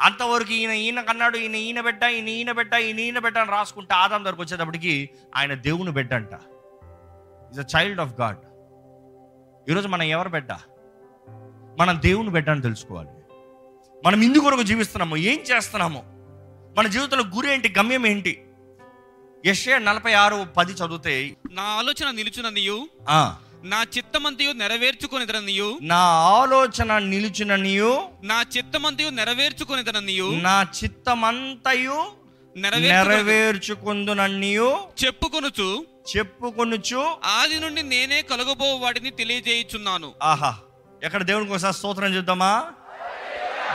అంతవరకు 0.00 0.52
ఈయన 0.52 0.70
ఈయన 0.70 1.00
కన్నాడు 1.00 1.36
ఈయన 1.36 1.54
ఈయన 1.54 1.80
బిడ్డ 1.80 2.02
ఈయన 2.04 2.28
ఈయన 2.28 2.52
బిడ్డ 2.52 2.74
ఈయన 2.74 2.98
ఈయన 2.98 3.18
బిడ్డ 3.18 3.38
అని 3.38 3.50
రాసుకుంటే 3.50 3.94
ఆదాం 3.94 4.24
దగ్గరకు 4.24 4.42
వచ్చేటప్పటికి 4.42 5.10
ఆయన 5.36 5.54
దేవుని 5.54 5.90
బిడ్డ 5.90 6.14
అంట 6.14 6.34
is 7.52 7.76
a 7.76 7.78
child 7.78 8.00
of 8.00 8.20
God 8.20 8.38
ఈరోజు 9.70 9.88
మనం 9.88 10.02
ఎవరు 10.02 10.28
బిడ్డ? 10.28 10.52
మనం 11.80 12.00
దేవుని 12.04 12.30
బిడ్డ 12.30 12.50
అని 12.50 12.62
తెలుసుకోవాలి. 12.62 13.12
మనం 14.04 14.22
ఇందు 14.22 14.38
కొరకు 14.38 14.62
జీవిస్తున్నాము. 14.62 15.16
ఏం 15.16 15.38
చేస్తున్నాము? 15.40 16.00
మన 16.76 16.86
జీవితంలో 16.86 17.24
గురి 17.36 17.52
ఏంటి? 17.52 17.68
గమ్యం 17.78 18.06
ఏంటి? 18.06 18.34
యెషయా 19.46 19.78
నలభై 19.78 20.12
ఆరు 20.12 20.46
పది 20.56 20.72
చదివితే 20.72 21.36
నా 21.50 21.62
ఆలోచన 21.62 22.10
నిలుచుననియు 22.10 22.88
నా 23.64 23.84
చిత్తమంతయు 23.96 24.52
నెరవేర్చుకొనిదననియు 24.52 25.78
నా 25.82 26.00
ఆలోచన 26.40 26.98
నిలుచుననియు 26.98 27.92
నా 28.22 28.38
చిత్తమంతయు 28.56 29.08
నెరవేర్చుకొనిదననియు 29.10 30.28
నా 30.46 30.66
చిత్తమంతయు 30.78 31.98
నెరవేర్చు 32.56 33.08
నెరవేర్చుకుందుననియు 33.08 34.68
చెప్పుకొనుచు 35.04 35.68
చెప్పుకొనుచు. 36.16 37.00
ఆది 37.24 37.60
నుండి 37.60 37.82
నేనే 37.82 38.22
కలగబో 38.22 38.74
వాటిని 38.76 39.10
తెలియజేయుచున్నాను. 39.10 40.12
ఆహా 40.22 40.56
ఎక్కడ 41.02 41.22
దేవునికి 41.22 41.52
ఒకసారి 41.52 41.74
స్తోత్రం 41.74 42.14
చూద్దామా 42.14 42.72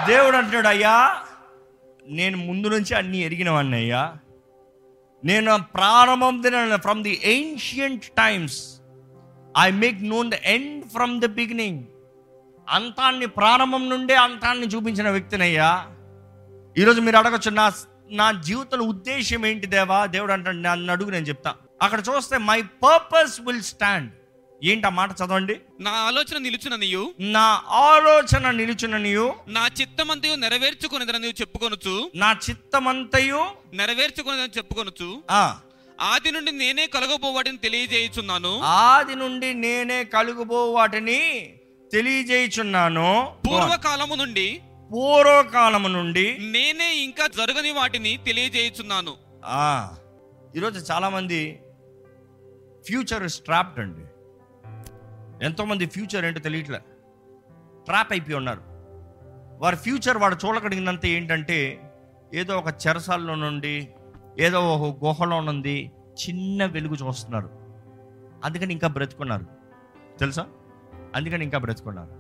దేవుడు 0.08 0.38
అంటున్నాడు 0.38 0.68
అయ్యా 0.68 1.22
నేను 2.08 2.38
ముందు 2.38 2.68
నుంచి 2.68 2.94
అన్ని 2.96 3.18
ఎరిగినవాడిని 3.18 3.76
అయ్యా. 3.76 4.16
నేను 5.24 5.60
ప్రారంభం 5.76 6.44
from 6.78 7.04
the 7.04 7.22
ancient 7.24 8.06
times 8.18 8.82
I 9.58 9.72
make 9.72 10.04
known 10.04 10.32
the 10.32 10.34
end 10.34 10.90
from 10.90 11.22
the 11.22 11.26
beginning 11.26 11.84
అంతాన్ని 12.70 13.26
ప్రారంభం 13.26 13.90
నుండే 13.90 14.16
అంతాన్ని 14.16 14.68
చూపించిన 14.68 15.10
వ్యక్తినయ్యా 15.10 15.88
ఈరోజు 16.78 17.02
మీరు 17.02 17.18
అడగచ్చు 17.18 17.50
నా 17.50 17.72
నా 18.12 18.32
జీవితంలో 18.32 18.86
ఉద్దేశం 18.86 19.46
ఏంటి 19.46 19.68
దేవా? 19.68 20.06
దేవుడు 20.06 20.32
అంటాడు 20.34 20.58
నన్ను 20.58 20.92
అడుగు 20.92 21.10
నేను 21.10 21.26
చెప్తా. 21.26 21.56
అక్కడ 21.82 22.00
చూస్తే 22.10 22.38
మై 22.46 22.60
పర్పస్ 22.84 23.42
విల్ 23.42 23.62
స్టాండ్ 23.64 24.10
ఏంటి 24.62 24.88
ఆ 24.88 24.90
మాట 24.90 25.12
చదవండి? 25.20 25.54
నా 25.80 25.92
ఆలోచన 26.08 26.38
నిలుచుననియు 26.38 27.04
నా 27.36 27.46
ఆలోచన 27.86 28.52
నిలుచుననియు 28.52 29.24
నా 29.48 29.64
చిత్తమంతయు 29.80 30.36
నెరవేర్చుకొనిదననియు 30.36 31.34
చెప్పుకొనుచు 31.42 31.94
నా 32.16 32.30
చిత్తమంతయు 32.46 33.40
నెరవేర్చుకొనిదని 33.74 34.54
చెప్పుకొనుచు 34.58 35.08
ఆ, 35.32 35.42
ఆది 36.00 36.32
నుండి 36.32 36.52
నేనే 36.52 36.88
కలగబో 36.88 37.32
వాటిని 37.32 37.58
తెలియజేయుచున్నాను. 37.58 38.54
ఆది 38.84 39.16
నుండి 39.16 39.54
నేనే 39.56 40.04
కలుగుబో 40.14 40.72
వాటిని 40.72 41.20
తెలియజేయుచున్నాను. 41.92 43.10
పూర్వకాలము 43.48 44.16
నుండి 44.16 44.48
పూర్వకాలము 44.92 45.88
నుండి 45.88 46.28
నేనే 46.52 46.96
ఇంకా 47.04 47.28
జరగని 47.32 47.72
వాటిని 47.72 48.18
తెలియజేయుచున్నాను. 48.26 49.14
ఆ, 49.58 49.66
ఈరోజు 50.56 50.80
చాలామంది 50.92 51.42
ఫ్యూచర్ 52.86 53.32
ట్రాప్డ్ 53.32 53.80
అండి. 53.80 54.06
ఎంతోమంది 55.46 55.86
ఫ్యూచర్ 55.86 56.26
ఏంటో 56.26 56.40
తెలియట్లే. 56.40 56.80
ట్రాప్ 57.86 58.14
అయిపోయి 58.14 58.38
ఉన్నారు. 58.38 58.62
వారి 59.60 59.76
ఫ్యూచర్ 59.76 60.18
వాడు 60.18 60.36
చూడగలిగినంత 60.46 61.06
ఏంటంటే 61.06 61.82
ఏదో 62.34 62.58
ఒక 62.58 62.68
చెరసాల్లో 62.88 63.36
నుండి 63.36 63.90
ఏదో 64.40 64.76
ఒక 64.76 65.06
గుహలో 65.06 65.40
నుండి 65.40 65.92
చిన్న 66.06 66.66
వెలుగు 66.66 66.94
చూస్తున్నారు. 66.94 67.50
అందుకని 68.44 68.74
ఇంకా 68.74 68.88
బ్రతుకున్నారు. 68.88 69.46
తెలుసా? 70.20 70.46
అందుకని 71.16 71.44
ఇంకా 71.44 71.58
బ్రతుకున్నారు. 71.58 72.12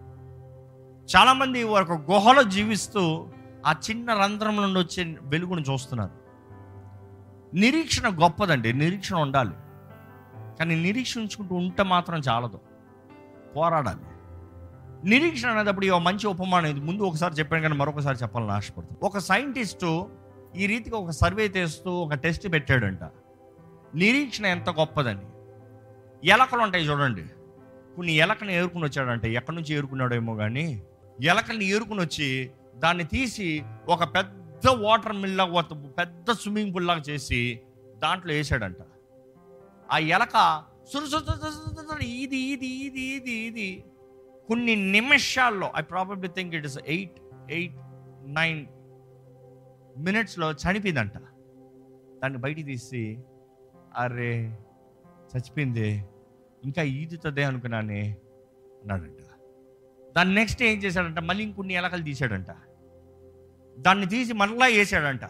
చాలామంది 1.17 1.63
ఒక 1.63 1.91
గుహలో 1.91 2.43
జీవిస్తూ 2.43 3.27
ఆ 3.65 3.75
చిన్న 3.89 4.13
రంధ్రం 4.13 4.55
నుండి 4.55 4.79
వచ్చే 4.79 5.17
వెలుగును 5.21 5.61
చూస్తున్నారు. 5.61 6.11
నిరీక్షణ 7.55 8.09
గొప్పదండి. 8.23 8.73
నిరీక్షణ 8.73 9.15
ఉండాలి. 9.15 9.53
కానీ 10.61 10.75
నిరీక్షించుకుంటూ 10.81 11.55
ఉంటే 11.55 11.83
మాత్రం 11.83 12.19
చాలదు. 12.29 12.59
పోరాడాలి. 13.55 14.03
నిరీక్షణ 15.09 15.49
అనేటప్పుడు 15.49 15.85
ఈ 15.85 15.89
మంచి 15.89 16.27
ఉపమానం 16.27 16.65
ఇది. 16.65 16.79
ముందు 16.79 17.03
ఒకసారి 17.03 17.33
చెప్పాను 17.33 17.61
కానీ 17.61 17.75
మరొకసారి 17.75 18.17
చెప్పాలని 18.21 18.51
ఆశపడుతుంది 18.51 19.05
ఒక 19.05 19.17
సైంటిస్టు 19.17 20.09
ఈ 20.55 20.65
రీతిగా 20.65 20.97
ఒక 20.97 21.09
సర్వే 21.09 21.45
చేస్తూ 21.45 21.91
ఒక 21.91 22.13
టెస్ట్ 22.13 22.47
పెట్టాడంట. 22.53 23.03
నిరీక్షణ 23.95 24.45
ఎంత 24.45 24.69
గొప్పదని. 24.69 25.25
ఎలకలు 26.23 26.61
ఉంటాయి 26.61 26.85
చూడండి. 26.89 27.23
కొన్ని 27.95 28.13
ఎలకని 28.13 28.53
ఏరుకుని 28.55 28.83
వచ్చాడంట. 28.83 29.25
ఎక్కడి 29.25 29.55
నుంచి 29.55 29.73
ఏరుకున్నాడేమో 29.75 30.35
కానీ 30.35 30.83
ఎలకల్ని 31.21 31.65
ఏరుకుని 31.65 32.01
వచ్చి 32.01 32.51
దాన్ని 32.75 33.03
తీసి 33.03 33.63
ఒక 33.87 34.03
పెద్ద 34.03 34.67
వాటర్ 34.69 35.15
మిల్ 35.15 35.39
పెద్ద 35.97 36.31
స్విమ్మింగ్ 36.31 36.73
పూల్ 36.75 36.87
లాగా 36.87 37.03
చేసి 37.09 37.61
దాంట్లో 38.03 38.33
వేసాడంట. 38.33 38.81
ఆ 39.91 39.97
ఎలక 39.97 40.35
ఇది 42.03 42.39
ఇది 42.53 42.69
ఇది 42.85 43.03
ఇది 43.15 43.35
ఇది 43.47 43.69
కొన్ని 44.49 44.75
నిమిషాల్లో 44.75 45.71
I 45.77 45.81
probably 45.81 46.29
think 46.37 46.55
it 46.55 46.65
is 46.65 46.77
eight 46.85 47.17
eight 47.51 47.77
nine 48.39 48.59
మినిట్స్లో 49.97 50.47
చనిపోయిందంట. 50.51 51.15
దాన్ని 52.21 52.37
బయటికి 52.37 52.67
తీసి 52.67 53.03
అరే 53.97 54.31
చచ్చిపోయింది 55.31 55.89
ఇంకా 56.63 56.81
ఈదుతుందే 56.81 57.43
అనుకున్నానే 57.43 58.01
అన్నాడంట. 58.81 59.21
దాన్ని 60.15 60.35
నెక్స్ట్ 60.35 60.63
ఏం 60.63 60.77
చేశాడంట? 60.77 61.19
మళ్ళీ 61.19 61.43
ఇంకొన్ని 61.43 61.73
ఎలకలు 61.73 62.03
తీసాడంట 62.03 62.51
దాన్ని 63.77 64.05
తీసి 64.05 64.33
మళ్ళా 64.33 64.65
వేసాడంట 64.65 65.25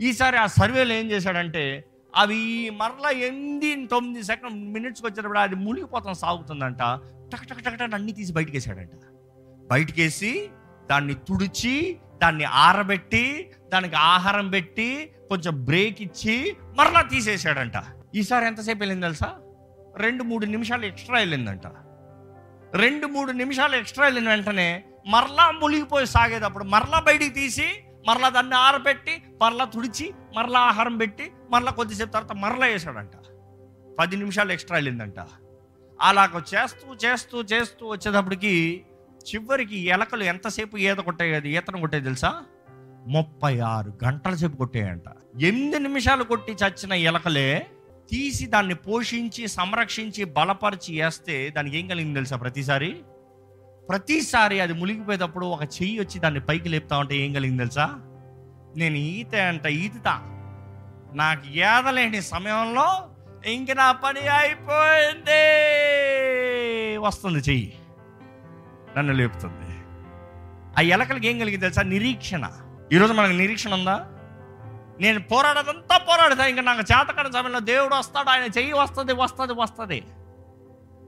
ఈసారి 0.00 0.36
ఆ 0.36 0.46
సర్వేలో 0.46 0.94
ఏం 0.94 1.10
చేశాడంటే 1.10 1.64
అవి 2.16 2.70
మరలా 2.70 3.10
ఎనిమిది 3.10 3.86
తొమ్మిది 3.86 4.22
సెకండ్ 4.22 4.72
మినిట్స్కి 4.72 5.06
వచ్చేటప్పుడు 5.06 5.38
అది 5.38 5.54
మునిగిపోతాం 5.54 6.14
సాగుతుందంట. 6.14 6.82
టక్ 7.32 7.46
టక్ 7.46 7.62
టక్ 7.62 7.78
టక్ 7.78 7.94
అన్ని 7.94 8.12
తీసి 8.12 8.32
బయటికి 8.32 8.56
వేసాడంట 8.56 8.90
బయటికేసి 9.70 10.50
దాన్ని 10.90 11.14
తుడిచి 11.14 12.00
దాన్ని 12.22 12.44
ఆరబెట్టి 12.44 13.50
దానికి 13.72 13.96
ఆహారం 13.96 14.50
పెట్టి 14.50 15.10
కొంచెం 15.28 15.64
బ్రేక్ 15.64 16.02
ఇచ్చి 16.02 16.56
మరలా 16.78 17.02
తీసేసాడంట. 17.02 17.72
ఈసారి 18.14 18.46
ఎంతసేపు 18.46 18.78
వెళ్ళింది 18.78 19.06
తెలుసా? 19.06 19.30
రెండు 19.96 20.22
మూడు 20.22 20.46
నిమిషాలు 20.46 20.84
ఎక్స్ట్రా 20.86 21.18
వెళ్ళిందంట. 21.18 21.66
రెండు 22.74 23.06
మూడు 23.06 23.32
నిమిషాలు 23.32 23.76
ఎక్స్ట్రా 23.76 24.04
వెళ్ళిన 24.04 24.28
వెంటనే 24.28 24.84
మరలా 25.08 25.50
మునిగిపోయి 25.50 26.06
సాగేటప్పుడు 26.06 26.64
మరలా 26.64 27.00
బయటికి 27.00 27.34
తీసి 27.34 27.66
మరలా 28.08 28.28
దాన్ని 28.28 28.56
ఆరబెట్టి 28.56 29.22
మరలా 29.42 29.64
తుడిచి 29.64 30.14
మరలా 30.36 30.60
ఆహారం 30.60 30.96
పెట్టి 30.96 31.32
మరలా 31.54 31.70
కొద్దిసేపు 31.70 32.10
తర్వాత 32.10 32.32
మరలా 32.32 32.66
వేసాడంట 32.66 33.10
పది 33.98 34.16
నిమిషాలు 34.16 34.52
ఎక్స్ట్రా 34.52 34.76
వెళ్ళిందంట. 34.76 35.14
అలాగ 36.00 36.38
చేస్తూ 36.38 37.08
చేస్తూ 37.08 37.42
చేస్తూ 37.42 37.86
వచ్చేటప్పటికి 37.86 38.84
చివరికి 39.34 39.78
ఎలకలు 39.78 40.22
ఎంతసేపు 40.22 40.76
ఈత 40.76 40.96
కొట్టేది 40.96 41.48
ఈతను 41.48 41.80
కొట్టేది 41.80 42.04
తెలుసా? 42.04 42.42
ముప్పై 43.06 43.58
ఆరు 43.58 43.92
గంటల 44.04 44.34
సేపు 44.34 44.56
కొట్టేయంట. 44.56 45.02
ఎనిమిది 45.42 45.78
నిమిషాలు 45.78 46.24
కొట్టి 46.24 46.52
చచ్చిన 46.52 46.92
ఎలకలే 46.92 47.66
తీసి 48.10 48.46
దాన్ని 48.46 48.74
పోషించి 48.74 49.48
సంరక్షించి 49.48 50.24
బలపరిచి 50.24 51.02
వేస్తే 51.02 51.50
దానికి 51.50 51.78
ఏం 51.78 51.88
కలిగింది 51.88 52.14
తెలుసా 52.14 52.36
ప్రతిసారి? 52.36 52.96
ప్రతిసారి 53.88 54.60
అది 54.60 54.72
మునిగిపోయేటప్పుడు 54.72 55.46
ఒక 55.46 55.62
చెయ్యి 55.62 55.98
వచ్చి 55.98 56.18
దాన్ని 56.20 56.40
పైకి 56.40 56.68
లేపుతా 56.68 56.98
ఉంటే 56.98 57.16
ఏం 57.16 57.32
కలిగింది 57.32 57.58
తెలుసా? 57.58 57.86
నేను 58.76 58.96
ఈత 58.96 59.34
అంట 59.34 59.66
ఈతుతా 59.66 60.33
నాకు 61.14 61.48
ఏదలేని 61.48 62.22
సమయంలో 62.22 63.08
ఇంక 63.46 63.70
నా 63.70 63.92
పని 63.92 64.20
అయిపోయింది. 64.20 65.36
వస్తుంది 66.96 67.38
చెయ్యి. 67.38 67.78
నన్ను 68.98 69.12
లేపుతుంది. 69.12 69.74
ఆ 70.78 70.80
ఎలకలకి 70.80 71.28
ఏం 71.28 71.38
కలిగింది 71.38 71.64
తెలుసా? 71.64 71.82
నిరీక్షణ. 71.82 72.50
ఈరోజు 72.92 73.12
మనకు 73.12 73.32
నిరీక్షణ 73.32 73.74
ఉందా? 73.74 74.06
నేను 75.00 75.20
పోరాడదంతా 75.20 75.98
పోరాడతా 75.98 76.46
ఇంకా 76.46 76.62
నాకు 76.62 76.80
చేతకాని 76.80 77.32
సమయంలో 77.32 77.60
దేవుడు 77.60 77.94
వస్తాడు 77.94 78.28
ఆయన 78.28 78.42
చెయ్యి 78.42 78.72
వస్తుంది 78.72 79.12
వస్తుంది 79.12 79.52
వస్తుంది. 79.52 80.04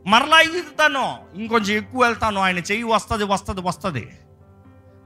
మరలా 0.06 0.40
ఈదుతాను 0.40 1.18
ఇంకొంచెం 1.34 1.76
ఎక్కువ 1.76 2.04
వెళ్తాను. 2.04 2.40
ఆయన 2.40 2.58
చెయ్యి 2.58 2.82
వస్తుంది 2.82 3.24
వస్తుంది 3.24 3.60
వస్తుంది. 3.60 4.08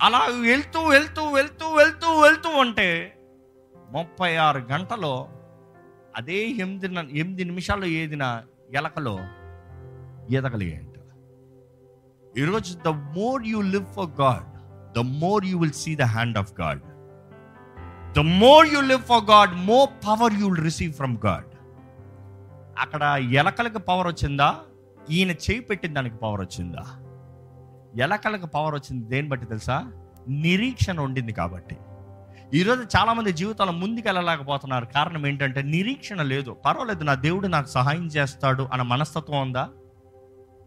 అలా 0.02 0.18
వెళ్తూ 0.18 0.82
వెళ్తూ 0.82 1.30
వెళ్తూ 1.30 1.74
వెళ్తూ 1.74 2.20
వెళ్తూ 2.20 2.48
ఉంటే 2.48 3.16
ముప్పై 3.92 4.36
ఆరు 4.36 4.60
గంటలో 4.72 5.28
అదే 6.16 6.38
ఎనిమిది 6.62 6.86
ఎనిమిది 7.20 7.44
నిమిషాల్లో 7.44 7.86
ఏదిన 7.86 8.24
ఎలకలో 8.74 9.14
ఈదగలిగాయంట. 10.30 10.96
ఈరోజు 12.38 12.74
the 12.84 12.88
more 12.88 13.42
you 13.46 13.60
live 13.74 13.86
for 13.86 14.10
God 14.20 14.46
the 14.98 15.02
more 15.22 15.44
you 15.44 15.58
will 15.58 15.76
see 15.82 15.96
the 15.96 16.02
hand 16.02 16.38
of 16.38 16.52
God 16.60 16.82
the 18.16 18.18
more 18.18 18.66
you 18.74 18.80
live 18.80 19.02
for 19.02 19.24
God 19.24 19.54
more 19.70 19.90
power 20.08 20.34
you 20.34 20.46
will 20.48 20.64
receive 20.64 20.92
from 20.92 21.16
God 21.26 21.50
అక్కడ 22.78 23.02
ఎలకలకు 23.40 23.78
పవర్ 23.78 24.06
వచ్చిందా? 24.06 24.56
ఈయన 25.10 25.30
చేయి 25.30 25.60
పెట్టిన 25.60 25.92
దానికి 25.92 26.16
పవర్ 26.16 26.40
వచ్చిందా? 26.40 26.84
ఎలకలకు 28.02 28.46
పవర్ 28.46 28.74
వచ్చింది 28.74 29.08
దేని 29.08 29.28
బట్టి 29.28 29.46
తెలుసా? 29.46 29.76
నిరీక్షణ 30.28 31.00
ఉండింది 31.00 31.32
కాబట్టి. 31.32 31.76
ఈరోజు 32.54 32.82
చాలామంది 32.82 33.32
జీవితాలు 33.32 33.72
ముందుకు 33.72 34.08
వెళ్ళలేకపోతున్నారు 34.08 34.84
కారణం 34.84 35.26
ఏంటంటే 35.26 35.62
నిరీక్షణ 35.62 36.22
లేదు. 36.22 36.50
పర్వాలేదు 36.50 37.04
నా 37.04 37.14
దేవుడు 37.14 37.46
నాకు 37.46 37.66
సహాయం 37.66 38.06
చేస్తాడు 38.06 38.68
అన్న 38.72 38.82
మనస్తత్వం 38.82 39.42
ఉందా? 39.42 39.68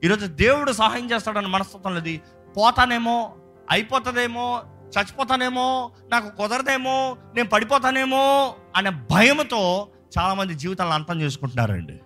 ఈరోజు 0.04 0.26
దేవుడు 0.26 0.72
సహాయం 0.72 1.12
చేస్తాడు 1.12 1.38
అన్న 1.38 1.48
మనస్తత్వం 1.48 1.96
లేదు. 1.96 2.20
పోతానేమో 2.58 3.36
అయిపోతుందేమో 3.72 4.64
చచ్చిపోతానేమో 5.00 5.92
నాకు 6.12 6.38
కుదరదేమో 6.38 7.18
నేను 7.36 7.50
పడిపోతానేమో 7.50 8.56
అనే 8.76 8.90
భయంతో 8.90 9.88
చాలామంది 10.20 10.54
జీవితాలను 10.56 10.94
అంతం 10.94 11.22
చేసుకుంటున్నారండి. 11.22 12.00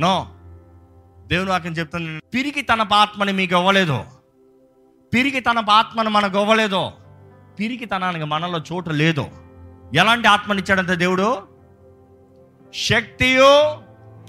నో. 0.00 0.26
దేవుని 1.26 1.50
వాక్యం 1.50 1.72
చెప్తాను 1.72 2.20
పిరికి 2.34 2.62
తన 2.62 2.86
ఆత్మని 2.92 3.32
మీకు 3.32 3.54
ఇవ్వలేదు. 3.56 4.04
పిరికి 5.14 5.40
తన 5.40 5.64
ఆత్మను 5.70 6.10
మనకు 6.10 6.40
ఇవ్వలేదు. 6.40 6.90
పిరికితనానికి 7.60 8.24
మనలో 8.24 8.60
చోటు 8.72 8.90
లేదు. 8.90 9.26
ఎలాంటి 9.94 10.28
ఆత్మనిచ్చాడంత 10.28 10.88
దేవుడు? 10.88 11.38
శక్తియు 12.74 13.76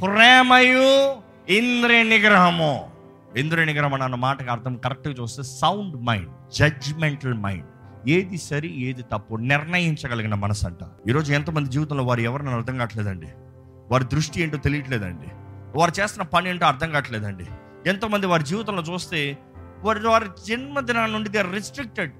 ప్రేమయు 0.01 1.13
ఇంద్రియ 1.51 2.03
నిగ్రహము. 2.03 2.91
ఇంద్రియ 3.37 3.65
నిగ్రహం 3.65 4.01
అన్న 4.01 4.15
మాటకు 4.15 4.51
అర్థం 4.51 4.77
కరెక్ట్గా 4.77 5.13
చూస్తే 5.13 5.43
సౌండ్ 5.43 6.03
మైండ్ 6.03 6.29
జడ్జ్మెంటల్ 6.55 7.33
మైండ్. 7.33 7.65
ఏది 8.09 8.37
సరి 8.37 8.81
ఏది 8.81 9.01
తప్పు 9.01 9.35
నిర్ణయించగలిగిన 9.35 10.33
మనసు 10.33 10.67
అంట 10.67 11.09
ఈరోజు 11.09 11.33
ఎంతమంది 11.33 11.69
జీవితంలో 11.69 12.03
వారు 12.03 12.19
ఎవరిని 12.19 12.49
అర్థం 12.49 12.77
కావట్లేదండి? 12.77 13.27
వారి 13.91 14.03
దృష్టి 14.03 14.41
ఏంటో 14.41 14.57
తెలియట్లేదండి. 14.57 15.27
వారు 15.79 16.01
చేస్తున్న 16.01 16.23
పని 16.23 16.49
ఏంటో 16.49 16.65
అర్థం 16.65 16.91
కావట్లేదండి. 16.91 17.45
ఎంతోమంది 17.89 18.25
వారి 18.25 18.43
జీవితంలో 18.43 18.81
చూస్తే 18.81 19.37
వారి 19.83 20.07
వారి 20.07 20.25
జన్మదినాల 20.47 21.09
నుండి 21.09 21.29
దే 21.29 21.41
రిస్ట్రిక్టెడ్ 21.41 22.11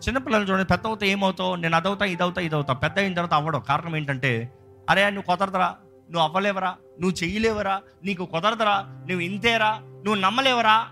చిన్నపిల్లలు 0.00 0.44
చూడండి 0.44 0.64
పెద్ద 0.64 0.86
అవుతా 0.86 1.06
ఏమవుతావు? 1.06 1.54
నేను 1.54 1.76
అదవుతా 1.76 2.04
ఇదవుతా 2.04 2.40
ఇదవుతా. 2.40 2.74
పెద్ద 2.74 2.98
అయిన 2.98 3.14
తర్వాత 3.14 3.34
అవ్వడం. 3.34 3.60
కారణం 3.60 3.96
ఏంటంటే 3.96 4.52
అరే 4.90 5.10
నువ్వు 5.10 5.36
కుదరదరా. 5.36 5.76
నువ్వు 6.10 6.28
అవ్వలేవరా. 6.28 6.76
నువ్వు 7.00 7.24
చేయలేవరా. 7.24 7.82
నీకు 8.04 8.24
కుదరదరా. 8.24 8.76
నువ్వు 8.80 9.20
ఇంతేరా. 9.20 9.78
నువ్వు 9.80 10.14
నమ్మలేవరా. 10.14 10.88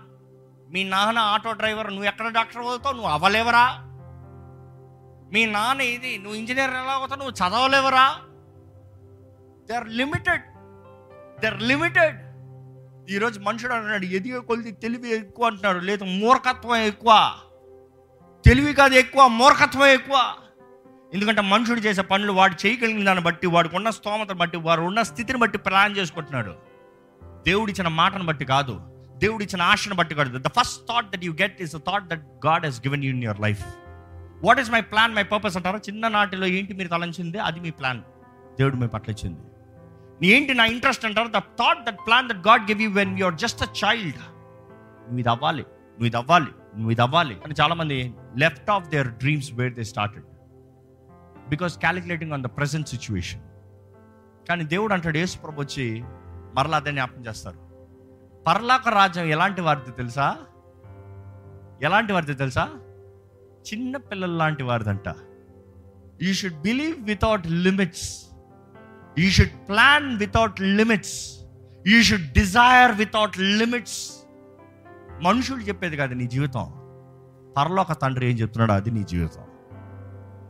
మీ 0.69 0.83
నాన్న 0.83 1.19
ఆటో 1.19 1.51
డ్రైవర్ 1.53 1.89
నువ్వు 1.89 2.05
ఎక్కడ 2.05 2.27
డాక్టర్ 2.27 2.61
అవుతావు? 2.61 2.93
నువ్వు 2.93 3.09
అవ్వలేవరా. 3.09 3.85
మీ 5.33 5.45
నాన్న 5.45 5.81
ఇది 5.81 6.17
నువ్వు 6.17 6.35
ఇంజనీర్ 6.35 6.69
ఎలా 6.69 6.93
అవుతావు? 6.93 7.19
నువ్వు 7.19 7.35
చదవలేవరా. 7.35 8.15
They 9.67 9.75
are 9.75 9.89
limited 9.89 10.41
they 11.41 11.47
are 11.47 11.61
limited 11.61 12.17
ఈరోజు 13.11 13.39
మనుషుడు 13.39 13.73
అంటున్నాడు 13.73 14.05
ఎదిగే 14.05 14.39
కొలిది 14.39 14.71
తెలివి 14.71 15.15
ఎక్కువ 15.15 15.45
అంటున్నాడు. 15.45 15.79
లేదు 15.79 16.03
మూర్ఖత్వం 16.03 16.75
ఎక్కువ. 16.75 17.33
తెలివి 18.49 18.71
కాదు 18.77 18.93
ఎక్కువ 18.99 19.23
మూర్ఖత్వం 19.39 19.87
ఎక్కువ. 19.95 20.17
ఎందుకంటే 21.13 21.41
మనుషుడు 21.49 21.81
చేసే 21.85 22.03
పనులు 22.11 22.31
వాడు 22.37 22.55
చేయగలిగిన 22.61 23.03
దాన్ని 23.07 23.23
బట్టి 23.23 23.47
వాడికి 23.55 23.75
ఉన్న 23.79 23.89
స్తోమతను 23.97 24.37
బట్టి 24.41 24.57
వాడు 24.67 24.81
ఉన్న 24.89 25.01
స్థితిని 25.09 25.39
బట్టి 25.43 25.57
ప్లాన్ 25.65 25.97
చేసుకుంటున్నాడు. 25.97 26.53
దేవుడిచ్చిన 27.47 27.87
మాటను 27.87 28.25
బట్టి 28.29 28.45
కాదు 28.45 28.75
దేవుడిచ్చిన 29.23 29.61
ఆశను 29.71 29.95
బట్టి 29.99 30.15
కాదు. 30.15 30.41
The 30.47 30.51
first 30.57 30.81
thought 30.89 31.09
that 31.11 31.25
you 31.27 31.33
get 31.41 31.61
is 31.65 31.75
the 31.75 31.79
thought 31.89 32.07
that 32.11 32.23
God 32.47 32.65
has 32.65 32.79
given 32.85 33.03
you 33.03 33.11
in 33.15 33.23
your 33.23 33.41
life 33.45 33.63
what 34.45 34.59
is 34.63 34.71
my 34.75 34.81
plan 34.93 35.13
my 35.17 35.23
purpose 35.33 35.57
అంటారా? 35.59 35.81
చిన్న 35.89 36.07
నాటిలో 36.17 36.47
ఏంటి 36.57 36.73
మీరు 36.79 36.91
తలంచింది? 36.95 37.39
అది 37.49 37.59
మీ 37.65 37.73
ప్లాన్ 37.81 38.01
దేవుడు 38.59 38.79
మీ 38.83 38.87
పట్ల 38.95 39.11
ఇచ్చింది. 39.15 39.41
నీ 40.21 40.27
ఏంటి 40.37 40.55
నా 40.61 40.65
ఇంట్రెస్ట్ 40.75 41.05
అంటారు? 41.09 41.31
The 41.37 41.41
thought 41.61 41.83
that 41.89 41.99
plan 42.07 42.29
that 42.31 42.41
God 42.49 42.65
give 42.71 42.81
you 42.85 42.89
when 43.01 43.13
you're 43.19 43.37
just 43.45 43.63
a 43.67 43.69
child 43.83 44.23
నువ్వు 45.05 45.21
ఇది 45.25 45.31
అవ్వాలి 45.35 45.65
నువ్వు 45.93 46.09
ఇది 46.11 46.19
అవ్వాలి. 46.23 46.51
నువ్వు 46.75 46.91
ఇది 46.91 47.01
అవ్వాలి 47.01 47.37
అని 47.45 47.55
చాలామంది 47.61 48.13
left 48.37 48.69
off 48.69 48.89
their 48.89 49.07
dreams 49.07 49.53
where 49.53 49.73
they 49.73 49.83
started 49.83 50.25
because 51.49 51.79
calculating 51.79 52.31
on 52.31 52.43
the 52.43 52.45
present 52.45 52.87
situation 52.87 53.41
కానీ 54.49 54.63
దేవుడు 54.63 54.93
అంటాడు 54.93 55.17
యేసు 55.17 55.37
ప్రభు 55.37 55.61
వచ్చి 55.61 56.03
మరలా 56.55 56.77
అదే 56.77 56.91
జ్ఞాపకం 56.91 57.25
చేస్తారు. 57.25 57.59
పర్లాక 58.47 58.89
రాజ్యం 58.89 59.25
ఎలాంటి 59.25 59.61
వారిది 59.61 59.91
తెలుసా? 59.91 60.37
ఎలాంటి 61.81 62.13
వారిది 62.13 62.33
తెలుసా? 62.33 62.69
చిన్న 63.73 63.97
పిల్లల 63.97 64.29
లాంటి 64.29 64.63
వారిదంట. 64.63 65.15
You 66.21 66.33
should 66.33 66.61
believe 66.61 67.03
without 67.03 67.47
limits 67.47 68.25
you 69.19 69.29
should 69.29 69.69
plan 69.69 70.17
without 70.17 70.61
limits 70.61 71.39
you 71.87 72.03
should 72.03 72.31
desire 72.33 72.91
without 72.91 73.39
limits 73.39 74.18
మనుషులు 75.23 75.61
చెప్పేది 75.61 75.97
కాదు 75.97 76.13
నీ 76.13 76.27
జీవితం. 76.27 76.65
పరలోక 77.57 77.91
తండ్రి 77.91 78.25
ఏం 78.29 78.35
చెప్తున్నాడో 78.35 78.73
అది 78.73 78.91
నీ 78.91 79.03
జీవితం. 79.03 79.43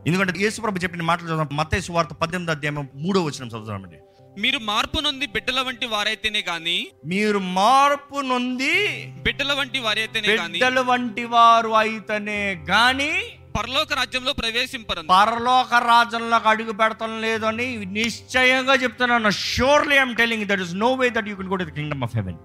ఎందుకంటే 0.08 0.34
యేసుప్రభు 0.40 0.78
చెప్పిన 0.78 1.02
మాటలు 1.02 1.28
చదువుతాం 1.28 1.58
మత్తయి 1.58 1.82
సువార్త 1.82 2.14
పద్దెనిమిది 2.14 2.52
అధ్యాయం 2.52 2.90
మూడో 2.96 3.22
వచ్చిన 3.24 3.48
చదువుతామండి 3.48 3.98
మీరు 4.42 4.60
మార్పు 4.60 5.00
నొంది 5.00 5.26
బిడ్డల 5.26 5.62
వంటి 5.62 5.86
వారైతేనే 5.86 6.44
గాని 6.50 6.92
మీరు 7.06 7.40
మార్పు 7.40 8.20
నొంది 8.22 8.76
బిడ్డల 9.22 9.54
వంటి 9.54 9.80
వారైతేనే 9.80 10.28
గాని 10.36 10.52
బిడ్డల 10.52 10.80
వంటి 10.80 11.26
వారు 11.26 11.70
అయితేనే 11.70 12.40
గాని 12.70 13.12
పరలోక 13.58 13.94
రాజ్యంలో 13.94 14.34
ప్రవేశింపరు 14.34 15.02
పరలోక 15.10 15.74
రాజ్యంలోకి 15.74 16.48
అడుగు 16.48 16.72
పెడతాం 16.72 17.22
లేదని 17.22 17.86
నిశ్చయంగా 17.86 18.74
చెప్తున్నాను. 18.74 19.30
Surely 19.30 19.96
I'm 19.96 20.16
telling 20.16 20.46
that 20.46 20.62
is 20.62 20.76
no 20.76 20.94
way 20.94 21.10
that 21.10 21.28
you 21.28 21.36
can 21.36 21.50
go 21.50 21.56
to 21.56 21.64
the 21.64 21.70
kingdom 21.70 22.04
of 22.04 22.16
heaven 22.16 22.38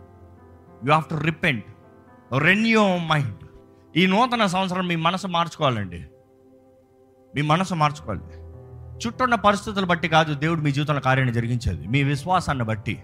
you 0.84 0.90
have 0.90 1.04
to 1.10 1.14
repent 1.14 1.66
renew 2.38 2.96
mind 2.96 3.48
ఈ 3.96 4.06
నూతన 4.06 4.46
సంవత్సరం 4.46 4.86
మీ 4.86 4.96
మనసు 4.96 5.26
మార్చుకోవాలండి. 5.26 6.06
మీ 7.34 7.42
మనసు 7.42 7.74
మార్చుకోవాలి. 7.74 8.20
చుట్టూ 9.06 9.24
ఉన్న 9.24 9.34
పరిస్థితులు 9.34 9.86
బట్టి 9.86 10.08
కాదు 10.08 10.34
దేవుడు 10.34 10.60
మీ 10.60 10.72
జీవితంలో 10.72 11.00
కార్యాన్ని 11.00 11.34
జరిగించేది. 11.34 11.86
మీ 11.86 12.02
విశ్వాసాన్ని 12.02 12.64
బట్టి. 12.64 13.02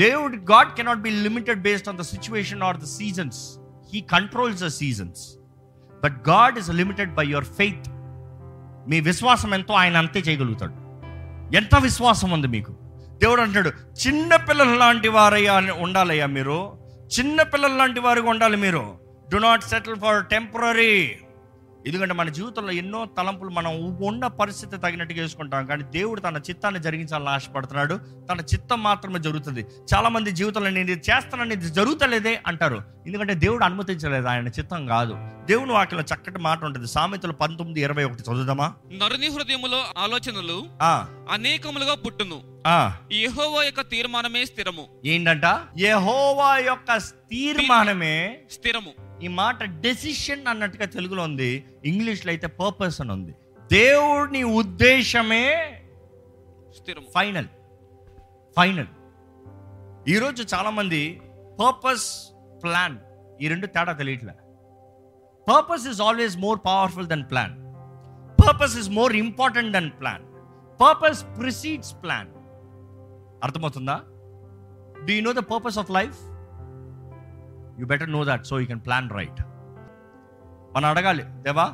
దేవుడు 0.00 0.36
God 0.36 0.76
cannot 0.76 0.98
be 0.98 1.10
limited 1.10 1.62
based 1.62 1.88
on 1.88 1.98
the 1.98 2.00
situation 2.00 2.62
or 2.62 2.76
the 2.76 2.84
seasons 2.84 3.58
he 3.94 4.00
controls 4.00 4.62
the 4.62 4.66
seasons 4.66 5.36
but 6.04 6.28
God 6.28 6.58
is 6.58 6.70
limited 6.70 7.14
by 7.14 7.26
your 7.26 7.44
faith 7.44 7.88
మీ 8.90 9.00
విశ్వాసం 9.00 9.54
ఎంతో 9.54 9.74
ఆయన 9.74 9.96
అంతే 9.96 10.20
చేయగలుగుతాడు. 10.20 10.72
ఎంత 11.56 11.78
విశ్వాసం 11.82 12.30
ఉంది 12.30 12.46
మీకు? 12.46 12.72
దేవుడు 13.22 13.42
అంటాడు 13.42 13.68
చిన్న 14.06 14.36
పిల్లల 14.36 14.74
లాంటి 14.74 15.08
వారయ్యా 15.08 15.62
ఉండాలయ్యా 15.78 16.26
మీరు. 16.26 16.85
చిన్న 17.06 17.42
పిల్లల 17.42 17.76
లాంటి 17.76 18.00
వారిగా 18.00 18.30
ఉండాలి 18.30 18.56
మీరు. 18.56 18.98
Do 19.32 19.38
not 19.38 19.64
settle 19.64 19.96
for 19.96 20.26
temporary 20.26 21.16
ఎందుకంటే 21.86 22.14
మన 22.14 22.28
జీవితంలో 22.28 22.72
ఎన్నో 22.72 23.06
తలంపులు 23.18 23.50
మనం 23.50 23.96
ఉన్న 24.02 24.26
పరిస్థితి 24.26 24.76
తగినట్టుగా 24.76 25.22
వేసుకుంటాం. 25.22 25.66
కానీ 25.66 25.82
దేవుడు 25.82 26.20
తన 26.20 26.36
చిత్తాన్ని 26.36 26.82
జరిగించాలని 26.82 27.28
ఆశపడుతున్నాడు. 27.28 28.00
తన 28.30 28.40
చిత్తం 28.40 28.82
మాత్రమే 28.82 29.18
జరుగుతుంది. 29.18 29.66
చాలా 29.94 30.08
మంది 30.08 30.32
జీవితంలో 30.32 30.70
నేను 30.70 30.90
ఇది 30.90 31.00
చేస్తానని 31.10 31.52
ఇది 31.52 31.70
జరుగుతలేదే 31.70 32.42
అంటారు. 32.46 32.82
ఎందుకంటే 33.06 33.34
దేవుడు 33.34 33.64
అనుమతించలేదు. 33.64 34.26
ఆయన 34.26 34.48
చిత్తం 34.48 34.86
కాదు. 34.86 35.16
దేవుని 35.46 35.72
వాక్యంలో 35.72 36.14
చక్కటి 36.14 36.38
మాట 36.38 36.64
ఉంటుంది. 36.64 36.86
సామెతలు 36.86 37.32
పంతొమ్మిది 37.32 37.80
ఇరవై 37.80 38.04
ఒకటి 38.04 38.22
చదువుదామా? 38.22 38.72
నరుని 38.92 39.26
హృదయములో 39.26 39.84
ఆలోచనలు 39.98 40.66
అనేకములుగా 41.30 41.94
పుట్టును. 41.94 42.55
యెహోవా 43.12 43.62
యొక్క 43.62 43.80
తీర్మానమే 43.80 44.44
స్థిరము. 44.44 44.88
ఏంటంట? 45.04 45.44
యెహోవా 45.78 46.56
యొక్క 46.56 46.98
తీర్మానమే 46.98 48.40
స్థిరము. 48.50 48.92
ఈ 49.22 49.28
మాట 49.28 49.64
డెసిషన్ 49.64 50.46
అన్నట్టుగా 50.46 50.84
తెలుగులో 50.84 51.22
ఉంది. 51.22 51.64
ఇంగ్లీష్లో 51.84 52.30
అయితే 52.30 52.46
పర్పస్ 52.46 53.00
అని 53.00 53.12
ఉంది. 53.12 53.34
దేవుని 53.72 54.42
ఉద్దేశమే 54.42 55.78
స్థిరము. 56.76 57.06
ఫైనల్ 57.14 57.46
ఫైనల్ 58.56 58.86
ఈరోజు 60.08 60.42
చాలామంది 60.54 61.20
పర్పస్ 61.60 62.28
ప్లాన్ 62.62 62.98
ఈ 63.40 63.48
రెండు 63.48 63.66
తేడా 63.66 63.92
తెలియట్లే. 63.92 64.32
Purpose 65.52 65.86
is 65.86 66.00
always 66.00 66.36
more 66.36 66.58
powerful 66.66 67.06
than 67.06 67.24
plan 67.30 67.54
purpose 68.42 68.76
is 68.76 68.90
more 68.90 69.16
important 69.16 69.72
than 69.72 69.90
plan 69.90 70.24
purpose 70.80 71.24
precedes 71.38 71.94
plan 72.02 72.28
అర్థమవుతుందా? 73.44 74.00
Do 75.04 75.12
you 75.12 75.22
know 75.22 75.32
the 75.32 75.36
purpose 75.36 75.78
of 75.78 75.90
life 75.90 76.18
you 77.80 77.86
better 77.86 78.12
know 78.12 78.24
that 78.24 78.46
so 78.46 78.60
you 78.60 78.66
can 78.66 78.80
plan 78.80 79.10
right 79.10 79.42
మనం 80.76 80.90
అడగాలి 80.90 81.22
దేవా 81.22 81.64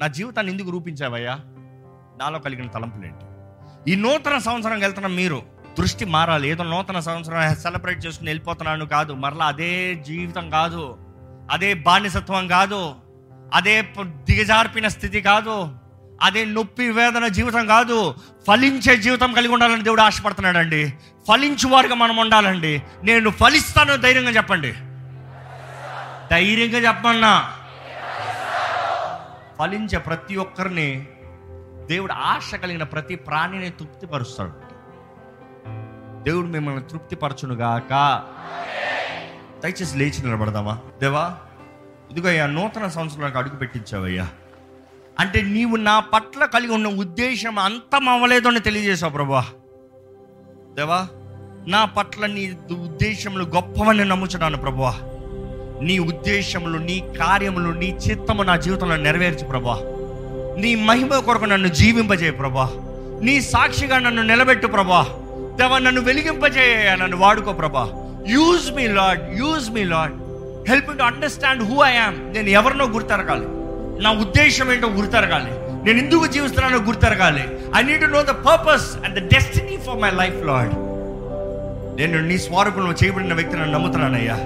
నా 0.00 0.06
జీవితాన్ని 0.06 0.52
ఎందుకు 0.52 0.70
రూపించావయ్యా? 0.70 1.34
నాలో 2.20 2.38
కలిగిన 2.38 2.66
తలంపులేంటి 2.66 3.24
ఈ 3.90 3.94
నూతన 3.96 4.38
సంవత్సరం 4.38 4.78
వెళ్తున్న 4.78 5.06
మీరు 5.06 5.42
దృష్టి 5.78 6.04
మారాలి. 6.04 6.48
ఏదో 6.48 6.64
నూతన 6.64 6.98
సంవత్సరం 6.98 7.54
సెలబ్రేట్ 7.54 8.06
చేసుకుని 8.06 8.30
వెళ్ళిపోతున్నాను 8.30 8.86
కాదు. 8.86 9.12
మరలా 9.12 9.44
అదే 9.44 9.94
జీవితం 10.06 10.50
కాదు. 10.50 10.98
అదే 11.50 11.74
బానిసత్వం 11.74 12.48
కాదు. 12.48 12.94
అదే 13.54 13.94
దిగజార్పిన 14.00 14.88
స్థితి 14.88 15.20
కాదు. 15.20 15.68
అదే 16.20 16.44
నొప్పి 16.44 16.90
వేదన 16.90 17.28
జీవితం 17.28 17.66
కాదు. 17.66 18.14
ఫలించే 18.46 18.96
జీవితం 18.96 19.32
కలిగి 19.32 19.52
ఉండాలని 19.52 19.82
దేవుడు 19.82 20.00
ఆశపడుతున్నాడండి. 20.00 20.94
ఫలించు 21.28 21.68
వారుగా 21.68 21.94
మనం 21.94 22.16
ఉండాలండి. 22.16 22.82
నేను 23.04 23.30
ఫలిస్తాను 23.30 23.96
ధైర్యంగా 23.96 24.30
చెప్పండి. 24.30 24.72
ధైర్యంగా 26.30 26.88
చెప్పమన్నా. 26.88 27.52
ఫలించే 29.58 29.98
ప్రతి 29.98 30.36
ఒక్కరిని 30.36 31.06
దేవుడు 31.88 32.12
ఆశ 32.12 32.54
కలిగిన 32.54 32.82
ప్రతి 32.82 33.16
ప్రాణిని 33.16 33.70
తృప్తిపరుస్తాడు. 33.70 34.72
దేవుడు 36.22 36.46
మిమ్మల్ని 36.46 36.82
తృప్తిపరచునుగాక. 36.82 38.22
దయచేసి 39.62 39.98
లేచి 39.98 40.22
నిలబడదామా? 40.22 40.78
దేవా 41.00 41.36
ఇదిగో 42.10 42.28
అయ్యా 42.28 42.46
నూతన 42.46 42.88
సంవత్సరానికి 42.88 43.38
అడుగు 43.38 43.56
పెట్టించావయ్యా. 43.56 44.28
అంటే 45.16 45.42
నీవు 45.54 45.76
నా 45.76 45.96
పట్ల 46.12 46.44
కలిగి 46.44 46.72
ఉన్న 46.72 46.88
ఉద్దేశం 47.04 47.56
అంతం 47.58 48.08
అవ్వలేదు 48.08 48.48
అని 48.48 48.60
తెలియజేశావు 48.60 49.12
ప్రభా 49.12 49.42
దేవా 50.76 51.00
నా 51.74 51.80
పట్ల 51.96 52.26
నీ 52.26 52.44
ఉద్దేశములు 52.86 53.44
గొప్పవని 53.56 54.04
నమ్ముచున్నాను 54.04 54.58
ప్రభా 54.58 54.92
నీ 55.88 55.96
ఉద్దేశములు 56.10 56.78
నీ 56.88 56.96
కార్యములు 57.20 57.70
నీ 57.82 57.88
చిత్తము 58.04 58.42
నా 58.42 58.56
జీవితంలో 58.56 58.96
నెరవేర్చు 58.96 59.46
ప్రభా 59.46 59.76
నీ 60.62 60.74
మహిమ 60.88 61.18
కొరకు 61.28 61.44
నన్ను 61.44 61.68
జీవింపజేయ 61.80 62.32
ప్రభా 62.40 62.66
నీ 63.26 63.34
సాక్షిగా 63.52 63.98
నన్ను 63.98 64.22
నిలబెట్టు 64.22 64.66
ప్రభా 64.66 65.02
దేవా 65.58 65.78
నన్ను 65.78 66.00
వెలిగింపజేయ 66.00 66.96
నన్ను 67.02 67.16
వాడుకో 67.16 67.52
ప్రభా 67.52 67.84
use 68.34 68.68
me 68.76 68.86
Lord 68.98 69.22
use 69.40 69.68
me 69.70 69.84
Lord 69.84 70.14
help 70.68 70.90
to 70.98 71.02
understand 71.02 71.62
who 71.70 71.76
I 71.90 71.92
am 71.94 72.18
నేను 72.34 72.50
ఎవరినో 72.58 72.84
గుర్తెరగాలి. 72.88 73.46
నా 74.00 74.10
ఉద్దేశం 74.12 74.72
ఏంటో 74.72 74.88
గుర్తెరగాలి. 74.88 75.52
నేను 75.84 75.98
ఎందుకు 75.98 76.26
జీవిస్తున్నానో 76.26 76.78
గుర్తెరగాలి. 76.78 77.44
I 77.76 77.82
need 77.82 78.12
know 78.12 78.22
the 78.22 78.34
purpose 78.48 79.04
and 79.04 79.14
the 79.18 79.34
destiny 79.34 79.76
for 79.76 80.00
my 80.00 80.10
life 80.10 80.46
Lord 80.46 80.74
నేను 82.00 82.20
నీ 82.28 82.38
స్వరూపంలో 82.38 82.92
చేయబడిన 82.92 83.34
వ్యక్తిని 83.34 83.72
నమ్ముతున్నానయ్యా. 83.72 84.36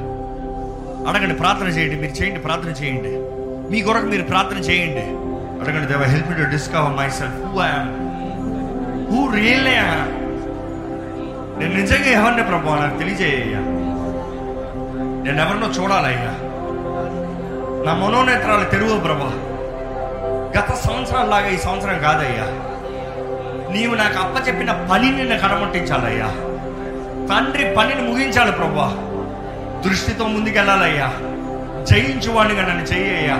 అడగండి 1.08 1.34
ప్రార్థన 1.34 1.66
చేయండి 1.66 1.96
మీరు 2.00 2.22
చేయండి 2.22 2.40
ప్రార్థన 2.40 2.84
చేయండి. 2.84 3.12
మీ 3.72 3.80
కొరకు 3.80 4.06
మీరు 4.06 4.22
ప్రార్థన 4.22 4.58
చేయండి. 4.58 5.04
అడగండి 5.60 5.86
దేవ 5.92 6.02
help 6.02 6.28
to 6.28 6.50
discover 6.50 6.96
myself 7.10 7.38
who 7.44 7.60
I'm 7.60 7.92
who 9.10 9.20
real 9.36 9.68
నేను 11.60 11.74
నిజంగా 11.80 12.10
ఎవరిని 12.20 12.44
ప్రభావ 12.44 12.74
నాకు 12.80 12.98
తెలియజేయ 12.98 13.44
నేను 15.24 15.38
ఎవరినో 15.44 15.68
చూడాలయ్యా. 15.68 16.32
నా 17.86 17.94
మనోనేత్రాలు 17.94 18.64
తెరువు 18.64 19.00
ప్రభా. 19.00 19.32
గత 20.58 20.74
సంవత్సరాల 20.74 21.26
లాగా 21.26 21.48
ఈ 21.48 21.56
సంవత్సరం 21.56 21.98
కాదయ్యా. 21.98 22.44
నీవు 23.72 23.94
నాకు 23.94 24.18
అప్పచెప్పిన 24.18 24.88
పనిని 24.92 25.24
నాకు 25.24 25.42
కడముట్టించాలయ్యా. 25.42 26.26
తండ్రి 27.28 27.74
పనిని 27.74 28.02
ముగించాలి 28.02 28.52
ప్రభా. 28.52 28.92
దృష్టితో 29.86 30.26
ముందుకెళ్ళాలయ్యా. 30.26 31.06
జయించువాడిగా 31.84 32.62
నన్ను 32.62 32.82
చెయ్యయ్యా. 32.82 33.34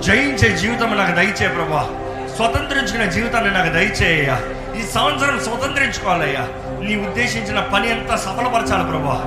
జయించే 0.00 0.56
జీవితం 0.56 0.96
నాకు 0.96 1.14
దయచే 1.14 1.48
ప్రభా. 1.48 1.88
స్వతంత్రించుకునే 2.36 3.10
జీవితాన్ని 3.10 3.54
నాకు 3.54 3.72
దయచేయ్యా. 3.72 4.40
ఈ 4.80 4.82
సంవత్సరం 4.82 5.40
స్వతంత్రించుకోవాలయ్యా. 5.40 6.40
నీ 6.80 6.96
ఉద్దేశించిన 6.96 7.60
పని 7.60 7.92
అంతా 7.92 8.16
సఫలపరచాలి 8.16 8.88
ప్రభా. 8.88 9.22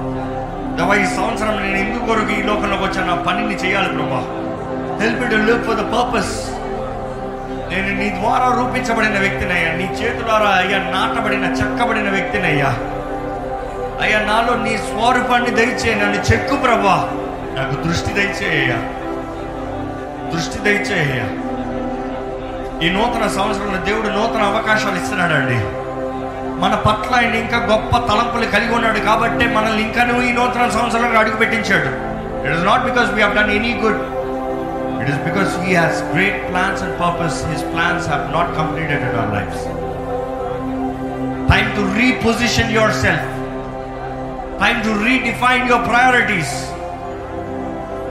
దవా 0.80 0.96
ఈ 0.96 1.06
సంవత్సరం 1.06 1.56
నేను 1.56 1.78
ఎందుకు 1.78 2.06
కొరకు 2.06 2.30
ఈ 2.30 2.44
లోకంలోకి 2.44 2.84
వచ్చాను 2.84 3.08
నా 3.08 3.16
పనిని 3.16 3.56
చేయాలి 3.56 3.90
ప్రభా. 3.90 4.41
Help 5.02 5.32
to 5.32 5.36
live 5.36 5.64
for 5.64 5.76
the 5.76 5.80
purpose 5.80 6.52
నేను 7.72 8.00
నీ 8.00 8.10
ద్వారా 8.10 8.56
రూపించబడిన 8.60 9.20
వ్యక్తినయ్యా. 9.20 9.74
నీ 9.74 9.84
చేతులారా 9.84 10.50
అయ్యా 10.50 10.78
నాటబడిన 10.78 11.44
చెక్కబడిన 11.44 12.10
వ్యక్తినయ్యా. 12.10 12.68
అయ్యా 14.02 14.20
నాలో 14.20 14.56
నీ 14.56 14.78
స్వరూపాన్ని 14.78 15.50
దయచేయ 15.50 15.96
నన్ను 15.96 16.18
చెక్కు 16.34 16.56
ప్రభా. 16.56 17.10
నాకు 17.54 17.88
దృష్టి 17.88 18.14
దయచేయ్యా 18.14 18.76
దృష్టి 20.34 20.60
దయచేయ్యా 20.60 21.26
ఈ 22.86 22.90
నూతన 22.90 23.28
సంవత్సరంలో 23.28 23.86
దేవుడు 23.86 24.08
నూతన 24.08 24.44
అవకాశాలు 24.44 24.96
ఇస్తున్నాడండి. 24.96 25.60
మన 26.62 26.76
పట్ల 26.76 27.16
ఆయన 27.16 27.36
ఇంకా 27.36 27.58
గొప్ప 27.58 27.98
తలంపులు 27.98 28.46
కలిగి 28.46 28.74
ఉన్నాడు 28.74 29.00
కాబట్టి 29.00 29.48
మనల్ని 29.48 29.82
ఇంకా 29.82 30.04
నువ్వు 30.04 30.24
ఈ 30.24 30.32
నూతన 30.32 30.70
సంవత్సరంలో 30.70 31.20
అడుగు 31.20 31.36
పెట్టించాడు 31.36 31.90
it 32.46 32.56
is 32.58 32.66
not 32.66 32.84
because 32.84 33.12
we 33.12 33.22
have 33.22 33.52
any 33.52 33.80
good 33.84 34.21
It 35.01 35.09
is 35.13 35.23
because 35.29 35.53
he 35.65 35.73
has 35.83 36.03
great 36.13 36.41
plans 36.51 36.83
and 36.87 36.97
purpose 37.05 37.39
his 37.53 37.65
plans 37.75 38.07
have 38.09 38.27
not 38.37 38.53
completed 38.61 39.05
in 39.09 39.17
our 39.17 39.33
life 39.39 39.57
time 41.53 41.71
to 41.79 41.85
reposition 42.03 42.71
yourself 43.05 43.33
time 44.59 44.83
to 44.83 44.93
redefine 44.99 45.67
your 45.67 45.81
priorities, 45.85 46.51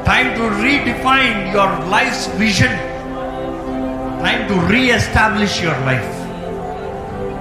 time 0.06 0.28
to 0.36 0.44
redefine 0.58 1.52
your 1.52 1.66
life's 1.88 2.28
vision, 2.36 2.74
time 4.20 4.48
to 4.48 4.56
re-establish 4.68 5.62
your 5.62 5.78
life. 5.82 6.12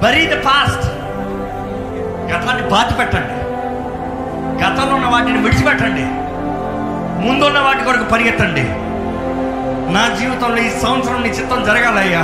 Bury 0.01 0.27
the 0.27 0.41
past. 0.43 0.83
గతాన్ని 2.29 2.63
బాధ 2.71 2.89
పెట్టండి 2.99 3.35
గతంలో 4.61 4.95
ఉన్న 4.99 5.09
వాటిని 5.15 5.41
విడిచిపెట్టండి 5.45 6.05
ముందున్న 7.25 7.59
వాటి 7.67 7.83
కొరకు 7.85 8.07
పరిగెత్తండి 8.13 8.65
నా 9.90 10.16
జీవితంలో 10.16 10.58
ఈ 10.58 10.70
సంవత్సరం 10.70 11.22
నీ 11.22 11.30
చిత్తం 11.30 11.64
జరగాలయ్యా. 11.64 12.22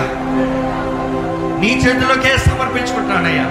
నీ 1.59 1.81
చేతిలోకే 1.87 2.37
సమర్పించుకుంటానయ్యా 2.37 3.45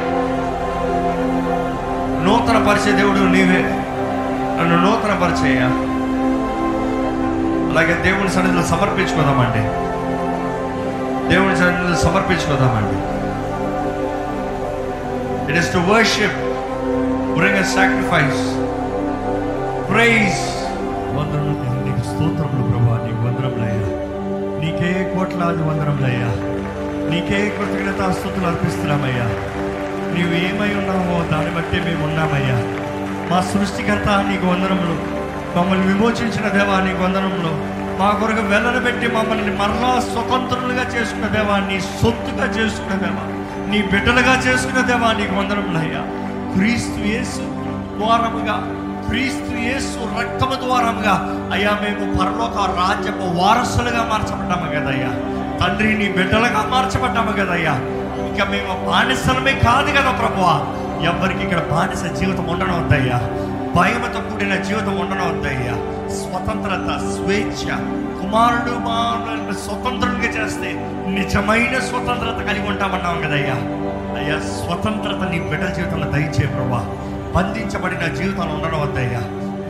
నూతన 2.24 2.68
పరిచయ 2.68 2.96
దేవుడు 2.96 3.18
నీవే. 3.18 3.62
నన్ను 4.60 4.78
నూతన 4.78 5.14
పరిచయ్యా. 5.22 5.66
అలాగే 7.70 8.02
దేవుని 8.02 8.30
సన్నిధిలో 8.30 8.62
సమర్పించుకోదామండి. 8.62 9.62
దేవుని 11.34 11.56
సన్నిధిలో 11.56 11.96
సమర్పించుకోదామండి. 11.96 13.14
It 15.52 15.58
is 15.58 15.72
to 15.72 15.78
worship 15.78 16.36
bring 17.38 17.58
a 17.58 17.62
sacrifice 17.62 18.56
praise 19.90 20.64
వందనములు 21.16 21.73
కోట్లాది 25.14 25.62
వందరములయ్యా 25.62 26.30
నీకే 27.10 27.56
కృతజ్ఞతాస్తుతులు 27.58 28.46
అర్పిస్తున్నామయ్యా. 28.46 29.26
నీవు 30.14 30.32
ఏమై 30.34 30.74
ఉన్నామో 30.74 31.30
దాన్ని 31.30 31.54
బట్టి 31.54 31.80
మేము 31.80 32.04
ఉన్నామయ్యా. 32.04 32.56
మా 33.30 33.40
సృష్టికర్త 33.40 34.08
నీకు 34.08 34.46
వందనములు. 34.46 34.96
మమ్మల్ని 35.58 35.86
విమోచించిన 35.86 36.48
దేవా 36.48 36.80
నీకు 36.80 37.02
వందనములు. 37.04 37.52
మా 37.98 38.10
కొరకు 38.10 38.40
వెల్లడబెట్టి 38.40 39.06
మమ్మల్ని 39.08 39.50
మరలా 39.56 40.00
స్వతంత్రులుగా 40.00 40.82
చేసుకున్న 40.82 41.26
దేవా 41.26 41.56
నీ 41.58 41.80
సొత్తుగా 41.80 42.46
చేసుకున్న 42.46 42.94
దేవా 42.94 43.24
నీ 43.70 43.82
బిడ్డలుగా 43.82 44.42
చేసుకున్న 44.46 44.80
దేవా 44.80 45.12
నీకు 45.12 45.34
వందనములయ్యా. 45.34 46.02
క్రీస్తు 46.54 47.00
యేసు 47.00 47.44
ద్వారముగా 47.98 48.56
క్రీస్తు 49.14 49.56
యేసు 49.56 50.20
రక్తము 50.20 50.54
ద్వారముగా 50.54 51.14
అయ్యా 51.52 51.78
మేము 51.82 52.18
పరలోక 52.18 52.56
రాజ్యపు 52.56 53.38
వారసులుగా 53.40 54.02
మార్చబడ్డాము 54.04 54.66
కదయ్యా. 54.66 55.10
తండ్రి 55.60 55.98
నీ 55.98 56.12
బిడ్డలుగా 56.12 56.68
మార్చబడ్డాము 56.70 57.32
కదయ్యా. 57.32 57.74
ఇక 58.28 58.50
మేము 58.50 58.90
బానిసలమే 58.90 59.52
కాదు 59.52 59.90
కదా 59.90 60.10
ప్రభువా. 60.10 60.54
ఎవరికి 61.04 61.42
ఇక్కడ 61.42 61.58
బానిస 61.58 62.20
జీవితం 62.20 62.44
ఉండడం 62.44 62.82
వద్దయ్యా. 62.82 63.18
భయముతో 63.76 64.20
కూడిన 64.20 64.54
జీవితం 64.54 64.96
ఉండడం 64.96 65.28
వద్దయ్యా. 65.28 65.74
స్వతంత్రత 66.14 66.98
స్వేచ్ఛ 67.14 67.76
కుమారుడు 68.20 68.70
మానవులను 68.70 69.52
స్వతంత్రులుగా 69.52 70.44
చేస్తే 70.44 70.72
నిజమైన 71.08 71.78
స్వతంత్రత 71.78 72.46
కలిగి 72.46 72.68
ఉంటామన్నాం 72.68 73.20
కదయ్యా. 73.20 73.54
అయ్యా 74.20 74.38
స్వతంత్రత 74.38 75.30
నీ 75.30 75.38
బిడ్డల 75.40 75.68
జీవితంలో 75.68 76.10
దయచే 76.10 76.46
ప్రభా 76.46 76.84
బంధించబడిన 77.34 78.14
జీవితంలో 78.14 78.54
ఉండడం 78.54 78.80
వద్దయ్యా. 78.80 79.20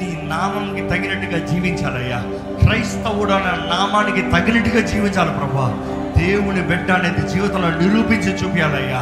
నీ 0.02 0.20
నామంకి 0.22 0.88
తగినట్టుగా 0.88 1.46
జీవించాలయ్యా. 1.46 2.22
క్రైస్తవుడు 2.64 3.30
నామానికి 3.30 4.22
తగినట్టుగా 4.22 4.86
జీవించాలి 4.86 5.30
ప్రభా. 5.30 5.78
దేవుని 6.18 6.62
బిడ్డ 6.62 6.90
అనేది 6.90 7.28
జీవితంలో 7.28 7.68
నిరూపించి 7.70 8.34
చూపించాలయ్యా. 8.34 9.00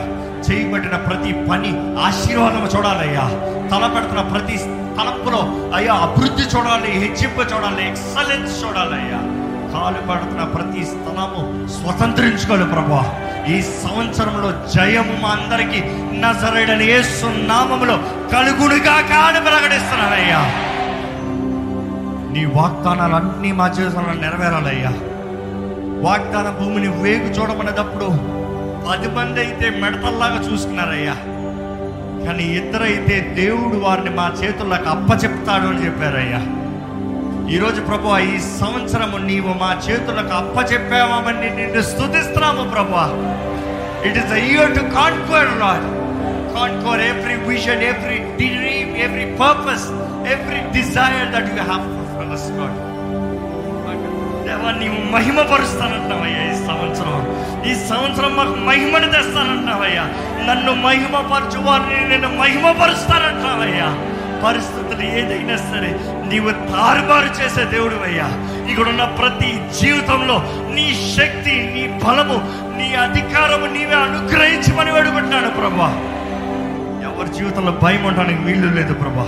చేయబడిన 0.50 0.96
ప్రతి 0.96 1.32
పని 1.32 2.00
ఆశీర్వాదం 2.02 2.78
చూడాలయ్యా. 2.78 3.28
తలపెడుతున్న 3.70 4.20
ప్రతి 4.20 4.56
తలంపులో 4.98 5.70
అయ్యా 5.76 5.94
అభివృద్ధి 5.94 6.42
చూడాలి 6.42 6.92
హెచ్చింపు 6.92 7.40
చూడాలి 7.40 7.88
ఎక్సలెన్స్ 7.88 8.64
చూడాలయ్యా. 8.64 9.18
కాలు 9.72 10.12
పడుతున్న 10.12 10.44
ప్రతి 10.44 10.84
స్థలము 10.84 11.68
స్వతంత్రించుకోవాలి 11.68 12.64
ప్రభా. 12.64 13.14
ఈ 13.48 13.62
సంవత్సరంలో 13.62 14.68
జయము 14.74 15.20
మా 15.22 15.28
అందరికి 15.28 15.82
నజరడని 16.20 16.84
యేసు 16.84 17.26
నామములో 17.26 17.96
కలుగుడుగా 18.32 19.00
కాని 19.00 19.40
ప్రకటిస్తున్నానయ్యా. 19.40 20.42
నీ 22.32 22.44
వాగ్దానాలు 22.44 23.14
అన్నీ 23.14 23.52
మా 23.52 23.68
జీవితంలో 23.68 24.12
నెరవేరాలయ్యా. 24.12 24.92
వాగ్దాన 26.02 26.50
భూమిని 26.50 26.88
వేగు 26.88 27.24
చూడమనేటప్పుడు 27.24 28.06
పది 28.88 29.08
మంది 29.08 29.40
అయితే 29.40 29.70
మెడతల్లాగా 29.70 30.52
చూసుకున్నారయ్యా. 30.52 31.14
కానీ 32.26 32.44
ఇద్దరైతే 32.44 33.34
దేవుడు 33.34 33.76
వారిని 33.76 34.10
మా 34.10 34.32
చేతుల్లోకి 34.44 34.88
అప్పచెప్తాడు 34.88 35.66
అని 35.66 35.86
చెప్పారయ్యా. 35.86 36.61
ఈరోజు 37.50 37.80
ప్రభు 37.80 38.18
ఈ 38.18 38.38
సంవత్సరము 38.40 39.16
నీవు 39.18 39.48
మా 39.48 39.80
చేతులకు 39.88 40.34
అప్పచెప్పామని 40.34 41.50
నిన్ను 41.56 41.82
స్థుతిస్తున్నాము 41.82 42.70
ప్రభు. 42.70 42.94
It 44.08 44.18
is 44.18 44.32
year 44.32 44.74
to 44.74 44.80
conquer 44.80 45.58
lord 45.58 45.86
conquer 46.54 47.00
every 47.00 47.34
vision 47.34 47.82
every 47.82 48.18
dream 48.18 48.96
every 48.96 49.24
purpose 49.24 49.86
every 50.32 50.60
desire 50.60 51.28
that 51.34 51.50
you 51.58 51.62
have 51.62 51.84
for 52.14 52.32
us 52.36 52.46
God 52.58 52.74
దేవా 54.46 54.70
నీవు 54.70 55.12
మహిమపరుస్తానంటావయ్యా 55.12 56.52
ఈ 56.52 56.66
సంవత్సరం. 56.66 57.18
ఈ 57.70 57.74
సంవత్సరం 57.74 58.36
మాకు 58.36 58.50
మహిమను 58.50 59.12
తెస్తానంటావయ్యా 59.12 60.04
నన్ను 60.48 60.72
మహిమపరచు 60.74 61.60
వారిని 61.60 62.08
నేను 62.08 62.28
మహిమపరుస్తానంటావయ్యా 62.28 64.11
పరిస్థితులు 64.42 65.02
ఏదైనా 65.18 65.56
సరే 65.56 65.90
నీవు 66.30 66.50
తారుమారు 66.50 67.26
చేసే 67.26 67.64
దేవుడు 67.64 67.94
అయ్యా 67.94 68.28
ఇక్కడున్న 68.70 69.04
ప్రతి 69.04 69.60
జీవితంలో 69.80 70.36
నీ 70.74 71.14
శక్తి 71.16 71.54
నీ 71.74 72.00
బలము 72.04 72.36
నీ 72.78 72.94
అధికారము 72.94 73.66
నీవే 73.66 73.94
అనుగ్రహించమని 73.94 74.92
వేడుకుంటున్నాను 74.92 75.50
ప్రభా. 75.50 75.88
ఎవరి 77.08 77.38
జీవితంలో 77.38 77.72
భయం 77.82 78.04
ఉండడానికి 78.04 78.42
వీళ్ళు 78.42 78.74
లేదు 78.74 78.94
ప్రభా. 78.94 79.26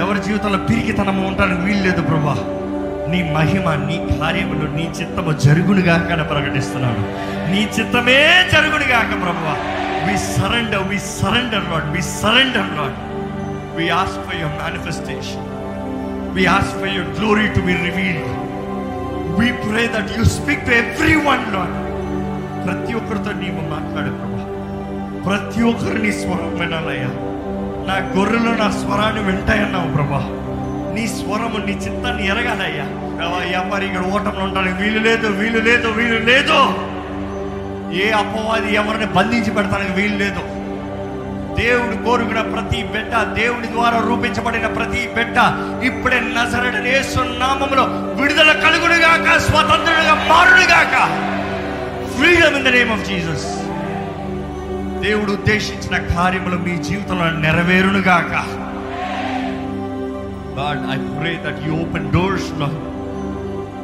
ఎవరి 0.00 0.22
జీవితంలో 0.22 0.58
పిరికితనము 0.58 1.26
ఉండడానికి 1.26 1.60
వీలు 1.60 1.82
లేదు 1.82 2.02
ప్రభా. 2.02 2.36
నీ 3.12 3.32
మహిమ 3.32 3.74
నీ 3.74 4.18
కార్యములు 4.20 4.70
నీ 4.76 4.92
చిత్తము 5.00 5.32
జరుగునుగాక 5.32 6.12
అని 6.12 6.24
ప్రకటిస్తున్నాను. 6.24 7.02
నీ 7.50 7.68
చిత్తమే 7.78 8.48
జరుగునుగాక 8.52 9.22
ప్రభా. 9.22 9.54
We 10.06 10.18
surrender 10.18 10.88
we 10.88 10.98
surrender 10.98 11.64
lord 11.72 11.90
we 11.96 12.02
surrender 12.02 12.78
lord 12.78 12.96
We 13.78 13.90
ask 13.90 14.16
for 14.26 14.34
your 14.34 14.52
manifestation. 14.62 15.42
We 16.36 16.46
ask 16.48 16.70
for 16.80 16.88
your 16.96 17.04
glory 17.18 17.44
to 17.56 17.60
be 17.66 17.74
revealed. 17.88 18.30
We 19.38 19.48
pray 19.64 19.82
that 19.94 20.10
you 20.16 20.24
speak 20.36 20.64
to 20.68 20.74
every 20.78 21.14
one 21.26 21.44
ప్రతి 22.64 22.92
ఒక్కరితో 23.00 23.32
నీవు 23.42 23.62
మాట్లాడు 23.74 24.10
ప్రభా 24.18 24.42
ప్రతి 25.26 25.62
ఒక్కరు 25.70 26.00
నీ 26.06 26.10
స్వరం 26.22 26.50
వినాలయ్యా. 26.62 27.10
నా 27.88 27.96
గొర్రెలు 28.16 28.52
నా 28.62 28.68
స్వరాన్ని 28.80 29.22
వింటాయన్నావు 29.28 29.88
ప్రభా. 29.96 30.22
నీ 30.96 31.06
స్వరము 31.18 31.60
నీ 31.68 31.76
చిత్తాన్ని 31.86 32.26
ఎరగాలయ్యా. 32.32 32.88
ప్రభా 33.18 33.40
ఎవరి 33.60 33.86
ఇక్కడ 33.90 34.04
ఓటంలో 34.16 34.44
ఉండడానికి 34.48 34.76
వీలు 34.82 35.02
లేదు 35.08 35.28
వీలు 35.40 35.62
లేదు 35.70 35.88
వీలు 36.00 36.20
లేదు. 36.32 36.60
ఏ 38.04 38.08
అపవాది 38.22 38.70
ఎవరిని 38.82 39.10
బంధించి 39.18 39.50
పెడతానికి 39.58 39.92
వీలు 40.00 40.18
లేదు. 40.24 40.44
దేవుడు 41.58 41.96
కోరుకున్న 42.06 42.42
ప్రతి 42.54 42.80
బిడ్డ 42.94 43.22
దేవుడి 43.40 43.68
ద్వారా 43.74 43.98
రూపించబడిన 44.08 44.66
ప్రతి 44.78 45.02
బిడ్డ 45.16 45.38
ఇప్పుడే 45.88 46.20
నజరడని 46.36 46.94
నామములో 47.38 47.84
విడుదల 48.20 48.52
కలుగుడుగాక 48.64 49.38
స్వతంత్రుడుగా 49.48 50.14
మారుడుగాక 50.30 50.94
freedom 52.14 52.56
in 52.60 52.66
the 52.68 52.72
name 52.78 52.92
of 52.92 53.06
Jesus 53.08 53.48
దేవుడు 55.02 55.30
ఉద్దేశించిన 55.32 55.96
కార్యములు 56.14 56.58
మీ 56.58 56.76
జీవితంలో 56.88 57.28
నెరవేరునుగాక 57.44 58.32
God, 60.58 60.78
I 60.84 60.96
pray 61.16 61.36
that 61.36 61.62
you 61.62 61.72
open 61.76 62.10
doors, 62.10 62.50
Lord. 62.52 62.72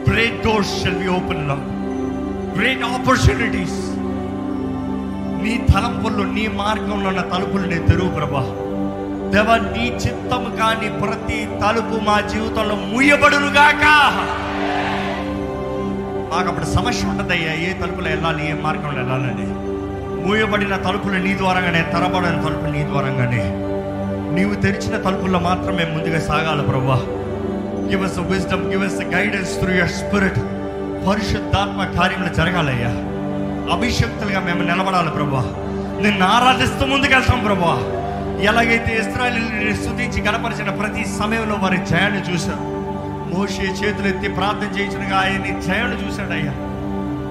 Great 0.05 0.43
doors 0.43 0.67
shall 0.81 0.99
be 0.99 1.07
opened, 1.09 1.47
Lord. 1.47 1.63
Great 2.55 2.83
opportunities. 2.85 3.94
నీ 5.45 5.67
తలంపుల్లో 5.75 6.25
నీ 6.25 6.49
మార్గంలో 6.49 7.09
ఉన్న 7.09 7.21
తలుపులు 7.21 7.67
నేను 7.67 7.87
తెరువు 7.87 8.11
ప్రభా. 8.11 8.45
దేవ 9.31 9.57
నీ 9.77 9.87
చిత్తం 9.89 10.57
కాని 10.61 10.89
ప్రతి 11.01 11.49
తలుపు 11.63 12.05
మా 12.05 12.21
జీవితంలో 12.21 12.75
ముయ్యబడునుగాక 12.75 13.85
మాకు 16.31 16.49
అప్పుడు 16.49 16.65
సమస్య 16.65 17.09
ఉంటుందయ్యా 17.09 17.53
ఏ 17.53 17.73
తలుపులో 17.73 18.11
వెళ్ళాలి 18.11 18.51
ఏ 18.51 18.53
మార్గంలో 18.53 19.03
వెళ్ళాలని. 19.03 19.47
మూయబడిన 20.27 20.77
తలుపులు 20.77 21.19
నీ 21.19 21.37
ద్వారంగానే 21.37 21.83
తెరబడిన 21.83 22.41
తలుపులు 22.41 22.73
నీ 22.73 22.83
ద్వారంగానే. 22.85 23.43
నీవు 24.35 24.55
తెరిచిన 24.55 24.97
తలుపుల్లో 25.03 25.39
మాత్రమే 25.39 25.85
ముందుగా 25.85 26.21
సాగాలి 26.21 26.63
ప్రభా. 26.63 26.97
Give 27.91 28.05
us 28.05 28.19
wisdom 28.19 28.69
give 28.71 28.85
us 28.85 29.15
guidance 29.15 29.59
through 29.59 29.75
your 29.75 29.91
spirit 29.91 30.39
పరిశుద్ధాత్మ 31.09 32.01
కార్యములు 32.01 32.35
జరగాలయ్యా. 32.35 33.14
అభిషక్తులుగా 33.73 34.41
మేము 34.41 34.63
నిలబడాలి 34.63 35.11
ప్రభా 35.11 35.43
నిన్ను 36.03 36.25
ఆరాధిస్తూ 36.27 36.85
ముందుకెళ్తాం 36.87 37.41
ప్రభా 37.41 37.75
ఎలాగైతే 38.43 38.93
ఇస్రాయలు 39.01 39.43
స్థుతించి 39.75 40.21
కనపరిచిన 40.21 40.71
ప్రతి 40.71 41.05
సమయంలో 41.19 41.57
వారి 41.57 41.79
జయాన్ని 41.91 42.23
చూశారు 42.29 42.65
మోషే 43.33 43.67
చేతులు 43.79 44.09
ఎత్తి 44.09 44.29
ప్రార్థన 44.29 44.71
చేసినగా 44.79 45.17
ఆయన్ని 45.21 45.53
జయాన్ని 45.67 45.97
చూశాడయ్యా. 46.03 46.53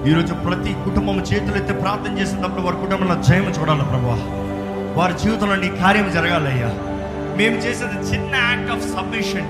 ఈరోజు 0.06 0.34
ప్రతి 0.44 0.72
కుటుంబం 0.84 1.18
చేతులు 1.28 1.56
ఎత్తి 1.56 1.74
ప్రార్థన 1.74 2.18
చేసినప్పుడు 2.18 2.62
వారి 2.62 2.76
కుటుంబంలో 2.76 3.16
జయం 3.22 3.46
చూడాలి 3.58 3.84
ప్రభా 3.84 4.16
వారి 4.96 5.14
జీవితంలో 5.22 5.56
నీ 5.56 5.68
కార్యం 5.80 6.12
జరగాలయ్యా. 6.12 6.70
మేము 7.36 7.56
చేసేది 7.56 7.98
చిన్న 8.10 8.34
యాక్ట్ 8.44 8.70
ఆఫ్ 8.70 8.84
సబ్మిషన్ 8.94 9.48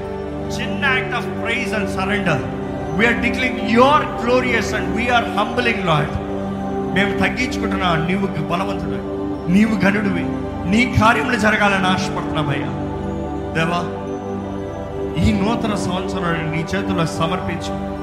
చిన్న 0.57 0.85
act 0.95 1.15
of 1.15 1.29
praise 1.41 1.75
and 1.75 1.91
surrender 1.91 2.45
we are 2.99 3.21
declaring 3.21 3.61
your 3.71 4.07
glorious 4.23 4.75
and 4.75 4.97
we are 4.97 5.29
humbling 5.39 5.85
lord 5.85 6.13
మేము 6.95 7.19
తగ్గించుకుంటున్నా 7.19 8.07
నీవు 8.07 8.27
బలవంతుడు. 8.27 8.99
నీవు 9.53 9.75
గనుడివి 9.85 10.25
నీ 10.71 10.95
కార్యములు 11.01 11.37
జరగాలని 11.37 11.87
ఆశపడుతున్నామయ్యా 11.87 12.71
దేవా 13.55 13.81
ఈ 15.25 15.33
నూతన 15.33 15.75
సంవత్సరాన్ని 15.75 16.57
నీ 16.57 16.63
చేతుల్లో 16.63 17.07
సమర్పించు. 17.07 17.95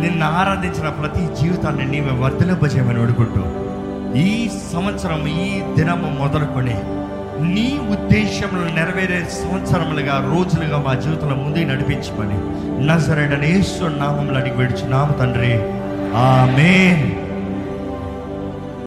నిన్ను 0.00 0.26
ఆరాధించిన 0.26 0.88
ప్రతి 0.88 1.42
జీవితాన్ని 1.42 1.84
నీవే 1.84 2.10
వర్ధలింపజేయమని 2.10 3.02
అడుగుంటూ 3.02 3.42
ఈ 4.18 4.50
సంవత్సరం 4.72 5.26
ఈ 5.28 5.62
దినము 5.74 6.18
మొదలుకొని 6.18 6.78
నీ 7.54 7.78
ఉద్దేశములు 7.90 8.64
నెరవేరే 8.74 9.28
సంవత్సరములుగా 9.30 10.32
రోజులుగా 10.34 10.78
మా 10.86 10.94
జీవితంలో 10.94 11.36
ముందు 11.36 11.58
నడిపించమని 11.58 12.38
నజరడనేశ్వర 12.86 13.88
నామంలో 13.88 14.40
అడిగి 14.40 14.56
విడుచున్నాము 14.56 15.12
తండ్రి. 15.12 15.52
ఆమెన్. 16.16 17.15